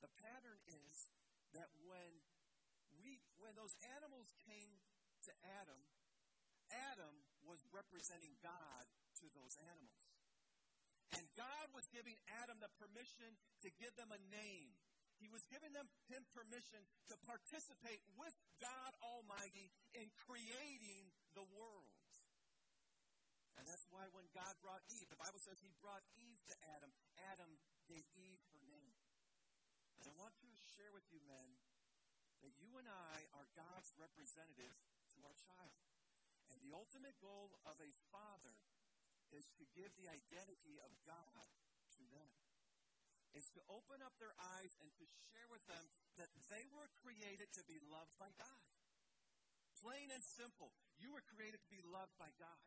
The 0.00 0.12
pattern 0.20 0.60
is 0.68 1.08
that 1.52 1.68
when 1.84 2.20
we 3.00 3.20
when 3.40 3.56
those 3.56 3.76
animals 3.96 4.32
came 4.44 4.72
to 5.28 5.32
Adam, 5.60 5.80
Adam 6.90 7.14
was 7.44 7.60
representing 7.70 8.36
God 8.40 8.84
to 9.20 9.26
those 9.36 9.56
animals. 9.68 10.05
God 11.66 11.82
was 11.82 11.90
giving 11.90 12.14
Adam 12.46 12.62
the 12.62 12.70
permission 12.78 13.34
to 13.66 13.68
give 13.82 13.90
them 13.98 14.14
a 14.14 14.22
name. 14.30 14.70
He 15.18 15.26
was 15.26 15.42
giving 15.50 15.74
them 15.74 15.90
him 16.06 16.22
permission 16.30 16.78
to 17.10 17.18
participate 17.26 17.98
with 18.14 18.36
God 18.62 18.94
Almighty 19.02 19.74
in 19.98 20.06
creating 20.14 21.10
the 21.34 21.42
world. 21.58 21.90
And 23.58 23.66
that's 23.66 23.82
why 23.90 24.06
when 24.14 24.30
God 24.30 24.54
brought 24.62 24.78
Eve, 24.94 25.10
the 25.10 25.18
Bible 25.18 25.42
says 25.42 25.58
he 25.58 25.74
brought 25.82 26.06
Eve 26.14 26.38
to 26.46 26.56
Adam. 26.78 26.94
Adam 27.34 27.50
gave 27.90 28.06
Eve 28.14 28.42
her 28.54 28.62
name. 28.70 28.94
And 29.98 30.06
I 30.06 30.14
want 30.22 30.38
to 30.46 30.50
share 30.78 30.94
with 30.94 31.10
you, 31.10 31.18
men, 31.26 31.50
that 32.46 32.54
you 32.62 32.78
and 32.78 32.86
I 32.86 33.26
are 33.34 33.48
God's 33.58 33.90
representative 33.98 34.76
to 35.18 35.18
our 35.26 35.34
child. 35.34 35.82
And 36.46 36.62
the 36.62 36.78
ultimate 36.78 37.18
goal 37.18 37.58
of 37.66 37.74
a 37.82 37.90
father 38.14 38.54
is 39.36 39.46
to 39.60 39.64
give 39.76 39.92
the 40.00 40.08
identity 40.08 40.80
of 40.80 40.92
God 41.04 41.46
to 42.00 42.02
them. 42.10 42.32
Is 43.36 43.52
to 43.52 43.62
open 43.68 44.00
up 44.00 44.16
their 44.16 44.32
eyes 44.56 44.72
and 44.80 44.88
to 44.96 45.04
share 45.28 45.44
with 45.52 45.60
them 45.68 45.84
that 46.16 46.32
they 46.48 46.64
were 46.72 46.88
created 47.04 47.52
to 47.52 47.62
be 47.68 47.76
loved 47.92 48.16
by 48.16 48.32
God. 48.40 48.64
Plain 49.84 50.08
and 50.08 50.24
simple. 50.24 50.72
You 50.96 51.12
were 51.12 51.20
created 51.36 51.60
to 51.60 51.68
be 51.68 51.84
loved 51.84 52.16
by 52.16 52.32
God. 52.40 52.64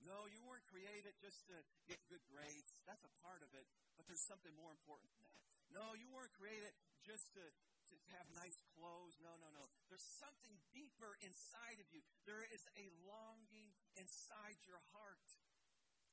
No, 0.00 0.24
you 0.32 0.40
weren't 0.48 0.64
created 0.68 1.12
just 1.20 1.44
to 1.52 1.56
get 1.88 2.00
good 2.08 2.24
grades. 2.28 2.72
That's 2.88 3.04
a 3.04 3.12
part 3.20 3.44
of 3.44 3.52
it, 3.52 3.68
but 3.96 4.08
there's 4.08 4.24
something 4.24 4.52
more 4.56 4.72
important 4.72 5.12
than 5.12 5.24
that. 5.28 5.40
No, 5.72 5.92
you 5.96 6.08
weren't 6.12 6.32
created 6.36 6.72
just 7.04 7.32
to, 7.36 7.44
to 7.44 7.96
have 8.16 8.28
nice 8.36 8.60
clothes. 8.76 9.16
No, 9.20 9.32
no, 9.40 9.48
no. 9.52 9.64
There's 9.88 10.04
something 10.20 10.56
deeper 10.72 11.16
inside 11.24 11.80
of 11.80 11.88
you. 11.92 12.00
There 12.28 12.44
is 12.48 12.64
a 12.80 12.86
longing 13.04 13.72
inside 13.98 14.58
your 14.66 14.80
heart. 14.94 15.28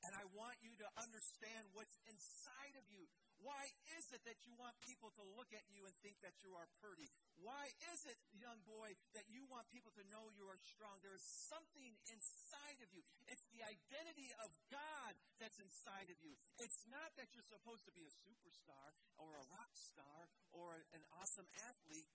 And 0.02 0.18
I 0.18 0.26
want 0.34 0.58
you 0.66 0.74
to 0.82 0.88
understand 0.98 1.70
what's 1.78 1.94
inside 2.10 2.74
of 2.74 2.86
you. 2.90 3.06
Why 3.42 3.70
is 3.98 4.06
it 4.14 4.22
that 4.26 4.38
you 4.46 4.54
want 4.58 4.74
people 4.82 5.14
to 5.18 5.24
look 5.38 5.50
at 5.54 5.66
you 5.70 5.86
and 5.86 5.94
think 6.02 6.18
that 6.26 6.42
you 6.42 6.54
are 6.58 6.70
pretty? 6.82 7.10
Why 7.42 7.70
is 7.94 8.06
it, 8.10 8.18
young 8.38 8.62
boy, 8.66 8.94
that 9.18 9.26
you 9.30 9.46
want 9.50 9.70
people 9.74 9.94
to 9.98 10.06
know 10.10 10.30
you 10.34 10.46
are 10.50 10.58
strong? 10.74 10.98
There 11.02 11.18
is 11.18 11.26
something 11.50 11.94
inside 12.10 12.82
of 12.82 12.90
you. 12.94 13.02
It's 13.30 13.46
the 13.54 13.62
identity 13.66 14.30
of 14.42 14.50
God 14.70 15.14
that's 15.38 15.58
inside 15.58 16.10
of 16.10 16.18
you. 16.22 16.34
It's 16.62 16.82
not 16.90 17.14
that 17.18 17.34
you're 17.34 17.50
supposed 17.50 17.86
to 17.90 17.94
be 17.94 18.06
a 18.06 18.14
superstar 18.26 18.94
or 19.22 19.38
a 19.38 19.46
rock 19.54 19.74
star 19.74 20.30
or 20.54 20.86
an 20.98 21.02
awesome 21.22 21.50
athlete. 21.70 22.10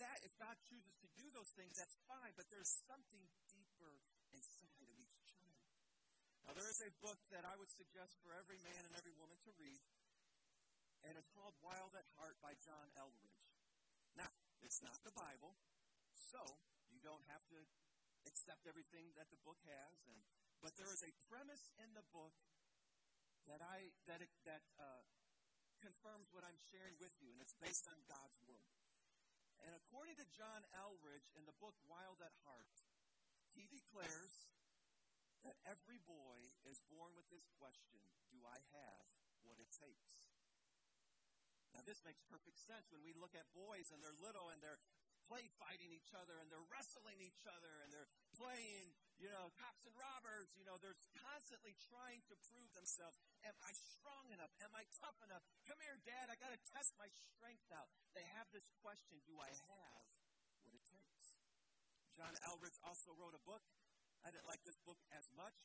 That, 0.00 0.24
if 0.24 0.32
God 0.40 0.56
chooses 0.68 0.96
to 1.04 1.08
do 1.16 1.28
those 1.36 1.52
things, 1.52 1.76
that's 1.76 1.96
fine, 2.08 2.32
but 2.36 2.48
there's 2.48 2.72
something 2.88 3.24
deeper 3.52 4.00
inside. 4.32 4.81
Now, 6.46 6.52
there 6.58 6.66
is 6.66 6.80
a 6.82 6.90
book 6.98 7.18
that 7.30 7.46
I 7.46 7.54
would 7.54 7.70
suggest 7.70 8.18
for 8.22 8.34
every 8.34 8.58
man 8.66 8.82
and 8.82 8.94
every 8.98 9.14
woman 9.14 9.38
to 9.46 9.52
read, 9.58 9.82
and 11.06 11.14
it's 11.14 11.30
called 11.34 11.54
Wild 11.62 11.94
at 11.94 12.06
Heart 12.18 12.38
by 12.42 12.54
John 12.62 12.86
Eldredge. 12.98 13.46
Now, 14.18 14.30
it's 14.62 14.82
not 14.82 14.98
the 15.06 15.14
Bible, 15.14 15.54
so 16.14 16.42
you 16.90 16.98
don't 17.02 17.22
have 17.30 17.42
to 17.54 17.58
accept 18.26 18.66
everything 18.66 19.10
that 19.18 19.30
the 19.30 19.40
book 19.42 19.58
has, 19.66 19.96
and, 20.10 20.18
but 20.62 20.74
there 20.78 20.90
is 20.90 21.02
a 21.02 21.12
premise 21.30 21.70
in 21.82 21.90
the 21.94 22.06
book 22.14 22.34
that 23.50 23.58
I 23.58 23.90
that 24.06 24.22
it, 24.22 24.30
that 24.46 24.66
uh, 24.78 25.02
confirms 25.82 26.30
what 26.30 26.46
I'm 26.46 26.58
sharing 26.70 26.94
with 27.02 27.14
you, 27.18 27.34
and 27.34 27.42
it's 27.42 27.58
based 27.58 27.90
on 27.90 27.98
God's 28.06 28.38
word. 28.46 28.70
And 29.62 29.74
according 29.78 30.18
to 30.18 30.26
John 30.34 30.62
Eldredge 30.74 31.26
in 31.38 31.46
the 31.46 31.54
book 31.58 31.74
Wild 31.86 32.18
at 32.22 32.34
Heart, 32.46 32.70
he 33.54 33.66
declares 33.70 34.32
that 35.42 35.58
every 35.66 35.98
boy 36.06 36.38
is 36.66 36.78
born 36.90 37.14
with 37.18 37.26
this 37.30 37.46
question 37.58 38.02
Do 38.30 38.38
I 38.46 38.58
have 38.78 39.04
what 39.42 39.58
it 39.58 39.70
takes? 39.74 40.32
Now, 41.72 41.80
this 41.88 42.04
makes 42.04 42.20
perfect 42.28 42.60
sense 42.68 42.84
when 42.92 43.00
we 43.00 43.16
look 43.16 43.32
at 43.32 43.48
boys 43.56 43.88
and 43.90 44.04
they're 44.04 44.16
little 44.20 44.52
and 44.52 44.60
they're 44.60 44.76
play 45.24 45.40
fighting 45.56 45.88
each 45.88 46.12
other 46.12 46.36
and 46.36 46.52
they're 46.52 46.68
wrestling 46.68 47.16
each 47.24 47.48
other 47.48 47.72
and 47.80 47.88
they're 47.88 48.12
playing, 48.36 48.92
you 49.16 49.32
know, 49.32 49.48
cops 49.56 49.80
and 49.88 49.96
robbers. 49.96 50.52
You 50.60 50.68
know, 50.68 50.76
they're 50.84 50.98
constantly 51.16 51.72
trying 51.88 52.20
to 52.28 52.36
prove 52.52 52.68
themselves. 52.76 53.16
Am 53.48 53.56
I 53.64 53.72
strong 53.96 54.28
enough? 54.36 54.52
Am 54.60 54.72
I 54.76 54.84
tough 55.00 55.16
enough? 55.24 55.40
Come 55.64 55.80
here, 55.80 55.96
Dad. 56.04 56.28
I 56.28 56.36
got 56.36 56.52
to 56.52 56.60
test 56.76 56.92
my 57.00 57.08
strength 57.08 57.64
out. 57.72 57.88
They 58.12 58.26
have 58.36 58.52
this 58.52 58.68
question 58.84 59.16
Do 59.24 59.40
I 59.40 59.48
have 59.48 60.04
what 60.60 60.76
it 60.76 60.84
takes? 60.84 61.40
John 62.12 62.36
Eldredge 62.44 62.76
also 62.84 63.16
wrote 63.16 63.32
a 63.32 63.42
book 63.48 63.64
I 64.22 64.30
didn't 64.30 64.46
like 64.46 64.62
this 64.62 64.78
book 64.86 64.98
as 65.14 65.26
much. 65.34 65.56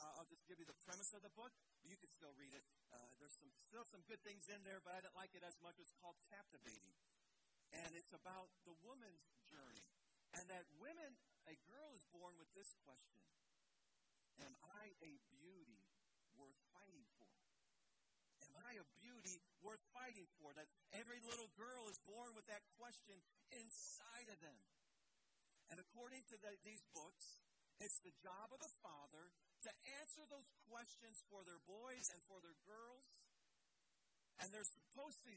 I'll 0.00 0.28
just 0.28 0.46
give 0.46 0.60
you 0.60 0.68
the 0.68 0.76
premise 0.86 1.10
of 1.16 1.24
the 1.24 1.32
book. 1.34 1.52
You 1.82 1.96
can 1.96 2.08
still 2.12 2.32
read 2.36 2.52
it. 2.52 2.64
Uh, 2.92 3.10
there's 3.18 3.34
some 3.40 3.50
still 3.68 3.84
some 3.88 4.04
good 4.06 4.20
things 4.22 4.46
in 4.52 4.60
there, 4.62 4.78
but 4.84 4.94
I 4.94 5.00
didn't 5.02 5.18
like 5.18 5.32
it 5.34 5.42
as 5.42 5.56
much. 5.64 5.76
It's 5.80 5.92
called 5.98 6.16
Captivating. 6.30 6.94
And 7.72 7.90
it's 7.96 8.12
about 8.12 8.50
the 8.68 8.76
woman's 8.84 9.24
journey. 9.50 9.86
And 10.36 10.46
that 10.46 10.62
women, 10.78 11.18
a 11.50 11.56
girl 11.66 11.90
is 11.96 12.04
born 12.14 12.38
with 12.38 12.50
this 12.54 12.70
question 12.86 13.18
Am 14.40 14.54
I 14.62 14.94
a 15.04 15.12
beauty 15.34 15.80
worth 16.38 16.60
fighting 16.72 17.04
for? 17.18 17.28
Am 18.46 18.54
I 18.62 18.78
a 18.78 18.86
beauty 19.02 19.36
worth 19.60 19.82
fighting 19.92 20.28
for? 20.40 20.54
That 20.54 20.68
every 20.96 21.20
little 21.26 21.50
girl 21.58 21.90
is 21.90 21.98
born 22.08 22.32
with 22.32 22.46
that 22.48 22.62
question 22.78 23.20
inside 23.52 24.28
of 24.32 24.38
them. 24.40 24.58
And 25.70 25.78
according 25.78 26.24
to 26.34 26.36
the, 26.40 26.56
these 26.66 26.82
books, 26.96 27.42
it's 27.80 27.98
the 28.04 28.14
job 28.20 28.52
of 28.52 28.60
the 28.60 28.72
father 28.84 29.32
to 29.64 29.70
answer 30.00 30.24
those 30.28 30.48
questions 30.68 31.20
for 31.28 31.44
their 31.44 31.60
boys 31.64 32.06
and 32.12 32.20
for 32.28 32.40
their 32.40 32.56
girls. 32.64 33.08
And 34.40 34.48
they're 34.52 34.64
supposed 34.64 35.20
to, 35.28 35.32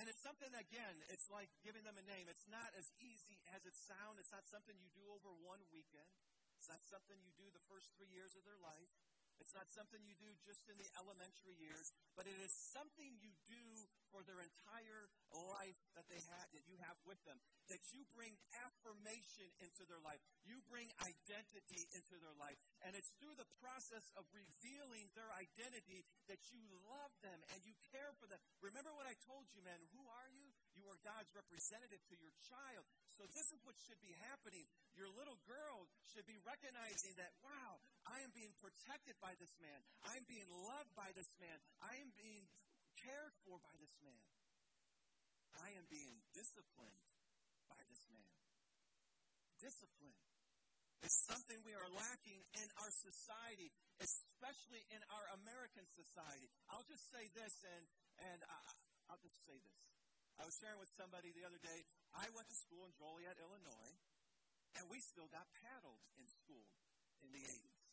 and 0.00 0.08
it's 0.08 0.24
something, 0.24 0.48
again, 0.56 0.96
it's 1.12 1.28
like 1.28 1.52
giving 1.60 1.84
them 1.84 2.00
a 2.00 2.04
name. 2.08 2.24
It's 2.28 2.48
not 2.48 2.72
as 2.72 2.88
easy 3.04 3.36
as 3.52 3.64
it 3.68 3.76
sounds. 3.76 4.16
It's 4.16 4.32
not 4.32 4.48
something 4.48 4.72
you 4.80 4.88
do 4.96 5.04
over 5.12 5.28
one 5.44 5.60
weekend. 5.68 6.08
It's 6.56 6.72
not 6.72 6.80
something 6.88 7.20
you 7.20 7.36
do 7.36 7.48
the 7.52 7.64
first 7.68 7.92
three 8.00 8.08
years 8.08 8.32
of 8.32 8.48
their 8.48 8.56
life. 8.64 8.88
It's 9.42 9.52
not 9.52 9.66
something 9.74 9.98
you 10.06 10.14
do 10.16 10.30
just 10.46 10.64
in 10.70 10.78
the 10.78 10.86
elementary 10.96 11.58
years, 11.58 11.90
but 12.14 12.30
it 12.30 12.38
is 12.38 12.54
something 12.72 13.18
you 13.18 13.34
do 13.50 13.64
for 14.12 14.20
their 14.28 14.38
entire 14.44 15.08
life 15.32 15.80
that 15.96 16.04
they 16.12 16.20
have 16.20 16.46
that 16.52 16.64
you 16.68 16.76
have 16.84 17.00
with 17.08 17.18
them. 17.24 17.40
That 17.72 17.80
you 17.96 18.04
bring 18.12 18.36
affirmation 18.62 19.48
into 19.64 19.82
their 19.88 20.00
life. 20.04 20.20
You 20.44 20.60
bring 20.68 20.92
identity 21.00 21.88
into 21.96 22.20
their 22.20 22.36
life. 22.36 22.60
And 22.84 22.92
it's 22.92 23.08
through 23.16 23.34
the 23.40 23.48
process 23.58 24.04
of 24.20 24.28
revealing 24.36 25.08
their 25.16 25.32
identity 25.32 26.04
that 26.28 26.40
you 26.52 26.60
love 26.84 27.12
them 27.24 27.40
and 27.56 27.58
you 27.64 27.72
care 27.90 28.12
for 28.20 28.28
them. 28.28 28.38
Remember 28.60 28.92
what 28.92 29.08
I 29.08 29.16
told 29.24 29.48
you, 29.56 29.64
man. 29.64 29.80
Who 29.96 30.04
are 30.04 30.28
you? 30.36 30.46
You 30.76 30.84
are 30.92 31.00
God's 31.00 31.32
representative 31.32 32.04
to 32.12 32.14
your 32.20 32.32
child. 32.52 32.84
So 33.16 33.24
this 33.32 33.48
is 33.52 33.60
what 33.64 33.76
should 33.88 34.00
be 34.04 34.12
happening. 34.28 34.68
Your 34.96 35.08
little 35.16 35.40
girl 35.48 35.88
should 36.12 36.28
be 36.28 36.36
recognizing 36.44 37.16
that, 37.16 37.32
wow, 37.40 37.80
I 38.08 38.20
am 38.24 38.32
being 38.36 38.52
protected 38.60 39.16
by 39.20 39.32
this 39.40 39.52
man. 39.60 39.78
I'm 40.04 40.24
being 40.28 40.48
loved 40.48 40.92
by 40.92 41.08
this 41.16 41.28
man. 41.40 41.56
I 41.80 41.96
am 42.00 42.10
being 42.16 42.44
cared 43.02 43.34
for 43.42 43.58
by 43.58 43.74
this 43.82 43.94
man. 44.06 44.26
I 45.58 45.74
am 45.76 45.86
being 45.90 46.22
disciplined 46.32 47.02
by 47.68 47.78
this 47.90 48.02
man. 48.14 48.32
Discipline 49.58 50.18
is 51.02 51.14
something 51.26 51.58
we 51.66 51.74
are 51.74 51.90
lacking 51.98 52.42
in 52.54 52.68
our 52.78 52.92
society, 52.94 53.74
especially 53.98 54.82
in 54.94 55.02
our 55.10 55.26
American 55.42 55.82
society. 55.90 56.46
I'll 56.70 56.86
just 56.86 57.02
say 57.10 57.26
this, 57.34 57.54
and, 57.66 57.84
and 58.32 58.40
I, 58.46 58.58
I'll 59.10 59.22
just 59.22 59.38
say 59.46 59.58
this. 59.58 59.80
I 60.38 60.46
was 60.46 60.54
sharing 60.62 60.78
with 60.78 60.90
somebody 60.94 61.34
the 61.34 61.44
other 61.44 61.60
day. 61.60 61.84
I 62.16 62.30
went 62.32 62.48
to 62.48 62.56
school 62.56 62.86
in 62.86 62.94
Joliet, 62.96 63.36
Illinois, 63.38 63.94
and 64.78 64.88
we 64.88 65.02
still 65.02 65.28
got 65.28 65.44
paddled 65.60 66.00
in 66.16 66.26
school 66.30 66.70
in 67.20 67.28
the 67.34 67.44
80s. 67.44 67.86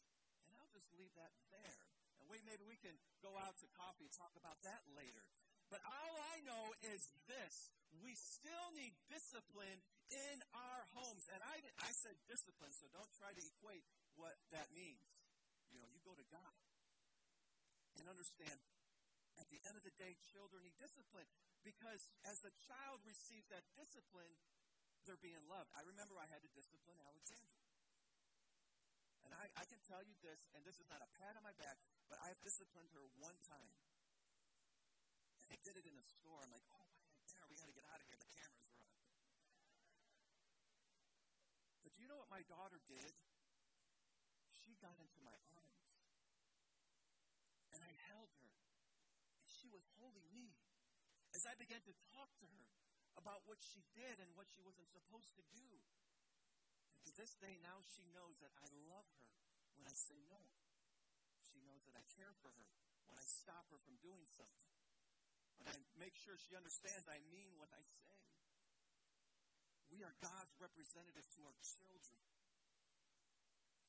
And 0.48 0.56
I'll 0.56 0.72
just 0.72 0.90
leave 0.96 1.12
that 1.20 1.34
there. 1.52 1.89
We, 2.30 2.38
maybe 2.46 2.64
we 2.70 2.78
can 2.78 2.94
go 3.26 3.34
out 3.42 3.58
to 3.60 3.68
coffee 3.74 4.06
and 4.06 4.14
talk 4.14 4.34
about 4.38 4.62
that 4.62 4.86
later. 4.94 5.26
But 5.70 5.82
all 5.86 6.14
I 6.34 6.42
know 6.46 6.74
is 6.94 7.02
this 7.30 7.74
we 8.06 8.14
still 8.14 8.70
need 8.78 8.94
discipline 9.10 9.82
in 10.14 10.38
our 10.54 10.82
homes. 10.94 11.26
And 11.34 11.42
I, 11.42 11.58
I 11.82 11.92
said 11.94 12.14
discipline, 12.30 12.74
so 12.74 12.86
don't 12.94 13.10
try 13.18 13.34
to 13.34 13.42
equate 13.42 13.86
what 14.14 14.38
that 14.54 14.70
means. 14.74 15.10
You 15.74 15.82
know, 15.82 15.90
you 15.90 16.02
go 16.06 16.14
to 16.14 16.26
God 16.30 16.54
and 17.98 18.06
understand 18.06 18.58
at 19.40 19.48
the 19.50 19.62
end 19.66 19.80
of 19.80 19.84
the 19.88 19.96
day, 19.96 20.20
children 20.36 20.62
need 20.62 20.76
discipline. 20.78 21.28
Because 21.64 22.04
as 22.28 22.40
the 22.44 22.52
child 22.68 23.04
receives 23.08 23.48
that 23.52 23.64
discipline, 23.76 24.36
they're 25.08 25.20
being 25.20 25.42
loved. 25.48 25.72
I 25.76 25.84
remember 25.88 26.20
I 26.20 26.28
had 26.28 26.44
to 26.44 26.52
discipline 26.52 27.00
Alexandra. 27.04 27.60
And 29.24 29.32
I, 29.36 29.46
I 29.60 29.66
can 29.68 29.80
tell 29.88 30.04
you 30.04 30.16
this, 30.24 30.40
and 30.56 30.64
this 30.68 30.80
is 30.80 30.88
not 30.92 31.04
a 31.04 31.10
pat 31.20 31.36
on 31.38 31.44
my 31.44 31.56
back, 31.60 31.78
but 32.10 32.18
I 32.26 32.34
have 32.34 32.42
disciplined 32.42 32.90
her 32.98 33.06
one 33.22 33.38
time. 33.46 33.78
And 35.46 35.54
I 35.54 35.58
did 35.62 35.78
it 35.78 35.86
in 35.86 35.94
a 35.94 36.06
store. 36.18 36.42
I'm 36.42 36.50
like, 36.50 36.66
oh, 36.74 36.90
my 37.14 37.22
dinner, 37.30 37.46
we 37.46 37.54
got 37.54 37.70
to 37.70 37.78
get 37.78 37.86
out 37.86 38.02
of 38.02 38.06
here. 38.10 38.18
The 38.18 38.34
camera's 38.34 38.70
running. 38.74 39.06
But 41.86 41.94
do 41.94 42.02
you 42.02 42.10
know 42.10 42.18
what 42.18 42.34
my 42.34 42.42
daughter 42.50 42.82
did? 42.90 43.14
She 44.66 44.74
got 44.82 44.98
into 44.98 45.22
my 45.22 45.38
arms. 45.54 45.94
And 47.78 47.86
I 47.86 47.94
held 48.10 48.34
her. 48.42 48.54
And 49.38 49.48
she 49.62 49.70
was 49.70 49.86
holding 50.02 50.26
me 50.34 50.58
as 51.38 51.46
I 51.46 51.54
began 51.62 51.86
to 51.86 51.94
talk 52.10 52.34
to 52.42 52.50
her 52.50 52.66
about 53.22 53.46
what 53.46 53.62
she 53.62 53.86
did 53.94 54.18
and 54.18 54.34
what 54.34 54.50
she 54.50 54.66
wasn't 54.66 54.90
supposed 54.90 55.38
to 55.38 55.46
do. 55.54 55.66
And 56.98 57.02
to 57.06 57.12
this 57.14 57.38
day, 57.38 57.62
now 57.62 57.86
she 57.86 58.02
knows 58.10 58.42
that 58.42 58.54
I 58.58 58.70
love 58.90 59.06
her 59.22 59.30
when 59.78 59.86
I 59.86 59.94
say 59.94 60.18
no. 60.26 60.59
She 61.54 61.62
knows 61.66 61.82
that 61.90 61.98
I 61.98 62.04
care 62.14 62.34
for 62.42 62.54
her 62.54 62.68
when 63.10 63.18
I 63.18 63.26
stop 63.26 63.66
her 63.74 63.80
from 63.82 63.98
doing 64.06 64.26
something. 64.38 64.70
When 65.58 65.68
I 65.70 65.78
make 66.00 66.16
sure 66.24 66.38
she 66.38 66.56
understands 66.56 67.10
I 67.10 67.20
mean 67.34 67.52
what 67.58 67.70
I 67.74 67.84
say. 67.84 68.18
We 69.90 70.06
are 70.06 70.14
God's 70.22 70.54
representative 70.62 71.26
to 71.36 71.40
our 71.50 71.58
children. 71.66 72.22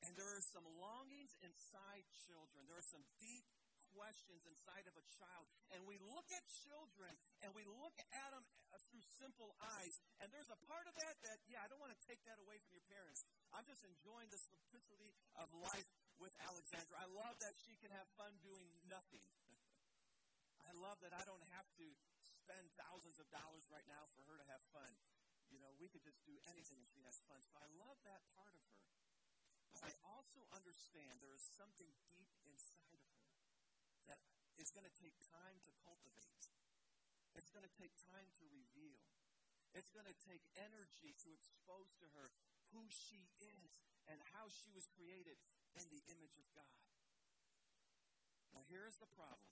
And 0.01 0.17
there 0.17 0.33
are 0.33 0.41
some 0.41 0.65
longings 0.81 1.29
inside 1.45 2.03
children. 2.25 2.65
There 2.65 2.81
are 2.81 2.89
some 2.89 3.05
deep 3.21 3.45
questions 3.93 4.41
inside 4.47 4.87
of 4.87 4.95
a 4.97 5.05
child. 5.19 5.45
And 5.75 5.83
we 5.85 5.99
look 6.01 6.25
at 6.31 6.43
children 6.65 7.11
and 7.43 7.51
we 7.53 7.67
look 7.67 7.95
at 7.99 8.31
them 8.33 8.43
uh, 8.71 8.79
through 8.89 9.03
simple 9.19 9.53
eyes. 9.61 9.93
And 10.23 10.31
there's 10.33 10.49
a 10.49 10.59
part 10.65 10.87
of 10.87 10.95
that 10.97 11.15
that, 11.27 11.37
yeah, 11.45 11.61
I 11.61 11.67
don't 11.69 11.79
want 11.79 11.93
to 11.93 12.01
take 12.07 12.23
that 12.25 12.39
away 12.41 12.57
from 12.65 12.71
your 12.73 12.87
parents. 12.89 13.21
I'm 13.53 13.67
just 13.67 13.83
enjoying 13.85 14.31
the 14.31 14.41
simplicity 14.41 15.11
of 15.37 15.51
life 15.53 15.87
with 16.21 16.37
Alexandra. 16.45 16.95
I 17.01 17.09
love 17.11 17.35
that 17.41 17.57
she 17.65 17.73
can 17.81 17.89
have 17.91 18.05
fun 18.15 18.31
doing 18.45 18.69
nothing. 18.85 19.25
I 20.69 20.77
love 20.77 21.01
that 21.01 21.11
I 21.17 21.25
don't 21.25 21.43
have 21.57 21.65
to 21.81 21.87
spend 22.21 22.69
thousands 22.77 23.17
of 23.17 23.27
dollars 23.33 23.65
right 23.73 23.85
now 23.89 24.05
for 24.13 24.21
her 24.29 24.37
to 24.37 24.45
have 24.53 24.61
fun. 24.69 24.93
You 25.49 25.59
know, 25.59 25.73
we 25.81 25.89
could 25.89 26.05
just 26.05 26.21
do 26.23 26.37
anything 26.47 26.79
if 26.79 26.87
she 26.93 27.01
has 27.03 27.19
fun. 27.27 27.41
So 27.43 27.57
I 27.57 27.67
love 27.81 27.97
that 28.05 28.21
part 28.37 28.53
of 28.53 28.61
her. 28.69 28.79
But 29.73 29.83
I 29.89 29.93
also 30.05 30.45
understand 30.53 31.19
there 31.19 31.35
is 31.35 31.43
something 31.57 31.89
deep 32.07 32.31
inside 32.45 32.93
of 32.95 33.01
her 33.01 33.21
it's 34.61 34.69
going 34.69 34.85
to 34.85 34.93
take 35.01 35.17
time 35.33 35.57
to 35.65 35.73
cultivate. 35.81 36.45
It's 37.33 37.49
going 37.49 37.65
to 37.65 37.75
take 37.81 37.97
time 37.97 38.29
to 38.37 38.45
reveal. 38.53 39.01
It's 39.73 39.89
going 39.89 40.05
to 40.05 40.13
take 40.21 40.45
energy 40.53 41.17
to 41.17 41.33
expose 41.33 41.97
to 41.97 42.07
her 42.13 42.29
who 42.69 42.85
she 42.93 43.33
is 43.41 43.81
and 44.05 44.21
how 44.37 44.53
she 44.53 44.69
was 44.69 44.85
created 44.93 45.41
in 45.77 45.87
the 45.91 46.01
image 46.11 46.37
of 46.39 46.47
God. 46.55 46.79
Now, 48.55 48.63
here 48.67 48.83
is 48.83 48.99
the 48.99 49.09
problem. 49.15 49.51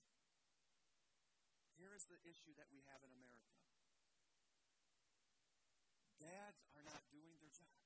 Here 1.80 1.96
is 1.96 2.04
the 2.12 2.20
issue 2.28 2.52
that 2.60 2.68
we 2.68 2.84
have 2.92 3.00
in 3.04 3.12
America. 3.16 3.56
Dads 6.20 6.68
are 6.76 6.84
not 6.84 7.00
doing 7.08 7.40
their 7.40 7.54
job. 7.56 7.80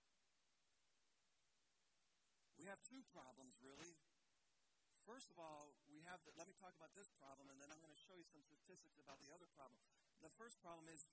We 2.57 2.65
have 2.65 2.81
two 2.87 3.05
problems, 3.13 3.59
really. 3.61 3.93
First 5.03 5.29
of 5.29 5.37
all, 5.37 5.75
we 5.91 5.99
have 6.07 6.23
the, 6.23 6.31
let 6.39 6.47
me 6.47 6.55
talk 6.55 6.73
about 6.79 6.95
this 6.95 7.11
problem, 7.19 7.51
and 7.51 7.59
then 7.59 7.67
I'm 7.67 7.83
going 7.83 7.91
to 7.91 8.03
show 8.07 8.15
you 8.15 8.23
some 8.23 8.39
statistics 8.39 8.95
about 9.03 9.19
the 9.19 9.29
other 9.35 9.51
problem. 9.51 9.77
The 10.23 10.31
first 10.31 10.63
problem 10.63 10.87
is 10.87 11.11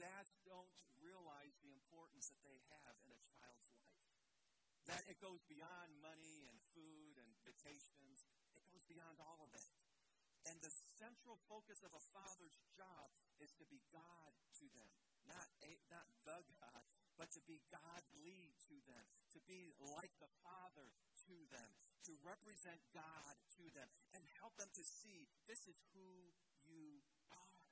dads 0.00 0.32
don't 0.48 0.72
realize 0.96 1.60
the 1.60 1.76
importance 1.76 2.32
that 2.32 2.40
they 2.40 2.56
have 2.72 2.96
in 3.04 3.12
a 3.12 3.20
child's 3.36 3.68
life. 3.68 3.75
That 4.86 5.02
it 5.10 5.18
goes 5.18 5.42
beyond 5.50 5.98
money 5.98 6.46
and 6.46 6.58
food 6.70 7.18
and 7.18 7.30
vacations, 7.42 8.26
it 8.54 8.62
goes 8.70 8.86
beyond 8.86 9.18
all 9.18 9.42
of 9.42 9.50
that. 9.50 9.74
And 10.46 10.62
the 10.62 10.70
central 11.02 11.34
focus 11.50 11.82
of 11.82 11.90
a 11.90 12.06
father's 12.14 12.54
job 12.78 13.10
is 13.42 13.50
to 13.58 13.66
be 13.66 13.82
God 13.90 14.30
to 14.62 14.66
them, 14.78 14.90
not, 15.26 15.50
a, 15.66 15.74
not 15.90 16.06
the 16.22 16.38
God, 16.62 16.82
but 17.18 17.34
to 17.34 17.42
be 17.50 17.58
godly 17.66 18.54
to 18.70 18.76
them, 18.86 19.04
to 19.34 19.40
be 19.50 19.74
like 19.98 20.14
the 20.22 20.30
Father 20.46 20.94
to 21.26 21.36
them, 21.50 21.70
to 22.06 22.14
represent 22.22 22.78
God 22.94 23.34
to 23.58 23.64
them 23.74 23.88
and 24.14 24.22
help 24.38 24.54
them 24.54 24.70
to 24.70 24.84
see 24.86 25.26
this 25.50 25.66
is 25.66 25.78
who 25.96 26.30
you 26.62 27.02
are. 27.34 27.66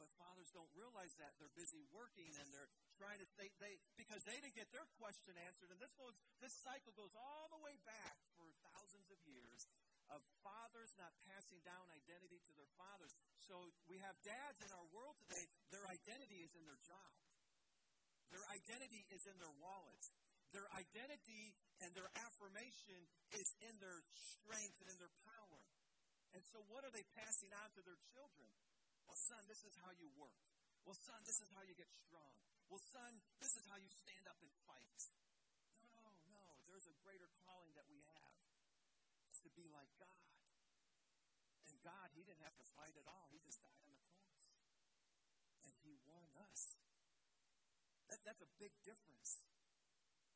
But 0.00 0.08
fathers 0.16 0.48
don't 0.54 0.70
realize 0.72 1.12
that. 1.20 1.36
They're 1.36 1.52
busy 1.52 1.84
working 1.92 2.32
and 2.40 2.48
they're 2.54 2.72
trying 2.96 3.20
to 3.20 3.26
they, 3.36 3.48
they 3.60 3.74
because 4.00 4.20
they 4.24 4.36
didn't 4.40 4.56
get 4.56 4.68
their 4.72 4.86
question 5.00 5.36
answered. 5.44 5.70
And 5.72 5.80
this 5.80 5.92
goes 5.96 6.16
this 6.40 6.54
cycle 6.64 6.92
goes 6.96 7.12
all 7.16 7.46
the 7.52 7.60
way 7.60 7.76
back 7.84 8.16
for 8.36 8.48
thousands 8.72 9.08
of 9.12 9.18
years 9.28 9.64
of 10.10 10.22
fathers 10.42 10.94
not 10.96 11.10
passing 11.26 11.58
down 11.66 11.82
identity 11.90 12.38
to 12.46 12.52
their 12.54 12.70
fathers. 12.78 13.10
So 13.46 13.58
we 13.90 13.98
have 14.02 14.14
dads 14.22 14.58
in 14.62 14.70
our 14.70 14.86
world 14.94 15.18
today, 15.26 15.44
their 15.74 15.86
identity 15.86 16.40
is 16.46 16.52
in 16.54 16.64
their 16.66 16.78
job. 16.86 17.14
Their 18.30 18.42
identity 18.50 19.06
is 19.14 19.22
in 19.26 19.36
their 19.38 19.54
wallets. 19.62 20.10
Their 20.54 20.66
identity 20.74 21.54
and 21.82 21.90
their 21.94 22.10
affirmation 22.16 23.02
is 23.34 23.48
in 23.66 23.74
their 23.82 24.02
strength 24.14 24.78
and 24.82 24.88
in 24.94 24.98
their 24.98 25.12
power. 25.26 25.62
And 26.34 26.42
so, 26.54 26.62
what 26.70 26.86
are 26.86 26.92
they 26.94 27.06
passing 27.18 27.50
on 27.60 27.68
to 27.76 27.80
their 27.82 27.98
children? 28.14 28.50
Well, 29.06 29.18
son, 29.30 29.42
this 29.46 29.62
is 29.62 29.74
how 29.82 29.90
you 29.98 30.10
work. 30.18 30.38
Well, 30.86 30.98
son, 31.06 31.18
this 31.26 31.38
is 31.42 31.50
how 31.54 31.62
you 31.66 31.74
get 31.74 31.90
strong. 32.06 32.45
Well, 32.66 32.82
son, 32.82 33.22
this 33.38 33.54
is 33.54 33.64
how 33.70 33.78
you 33.78 33.86
stand 33.86 34.26
up 34.26 34.38
and 34.42 34.50
fight. 34.66 35.00
No, 35.94 36.02
no, 36.02 36.42
no. 36.50 36.58
There's 36.66 36.90
a 36.90 36.96
greater 37.06 37.30
calling 37.46 37.70
that 37.78 37.86
we 37.86 38.02
have. 38.10 38.34
It's 39.30 39.42
to 39.46 39.52
be 39.54 39.70
like 39.70 39.90
God. 40.02 40.26
And 41.70 41.78
God, 41.86 42.10
He 42.18 42.26
didn't 42.26 42.42
have 42.42 42.58
to 42.58 42.66
fight 42.74 42.98
at 42.98 43.06
all. 43.06 43.30
He 43.30 43.38
just 43.46 43.62
died 43.62 43.78
on 43.86 43.94
the 43.94 44.02
cross. 44.10 44.46
And 45.62 45.70
He 45.86 45.94
won 46.10 46.26
us. 46.42 46.82
That, 48.10 48.18
that's 48.26 48.42
a 48.42 48.50
big 48.58 48.74
difference. 48.82 49.46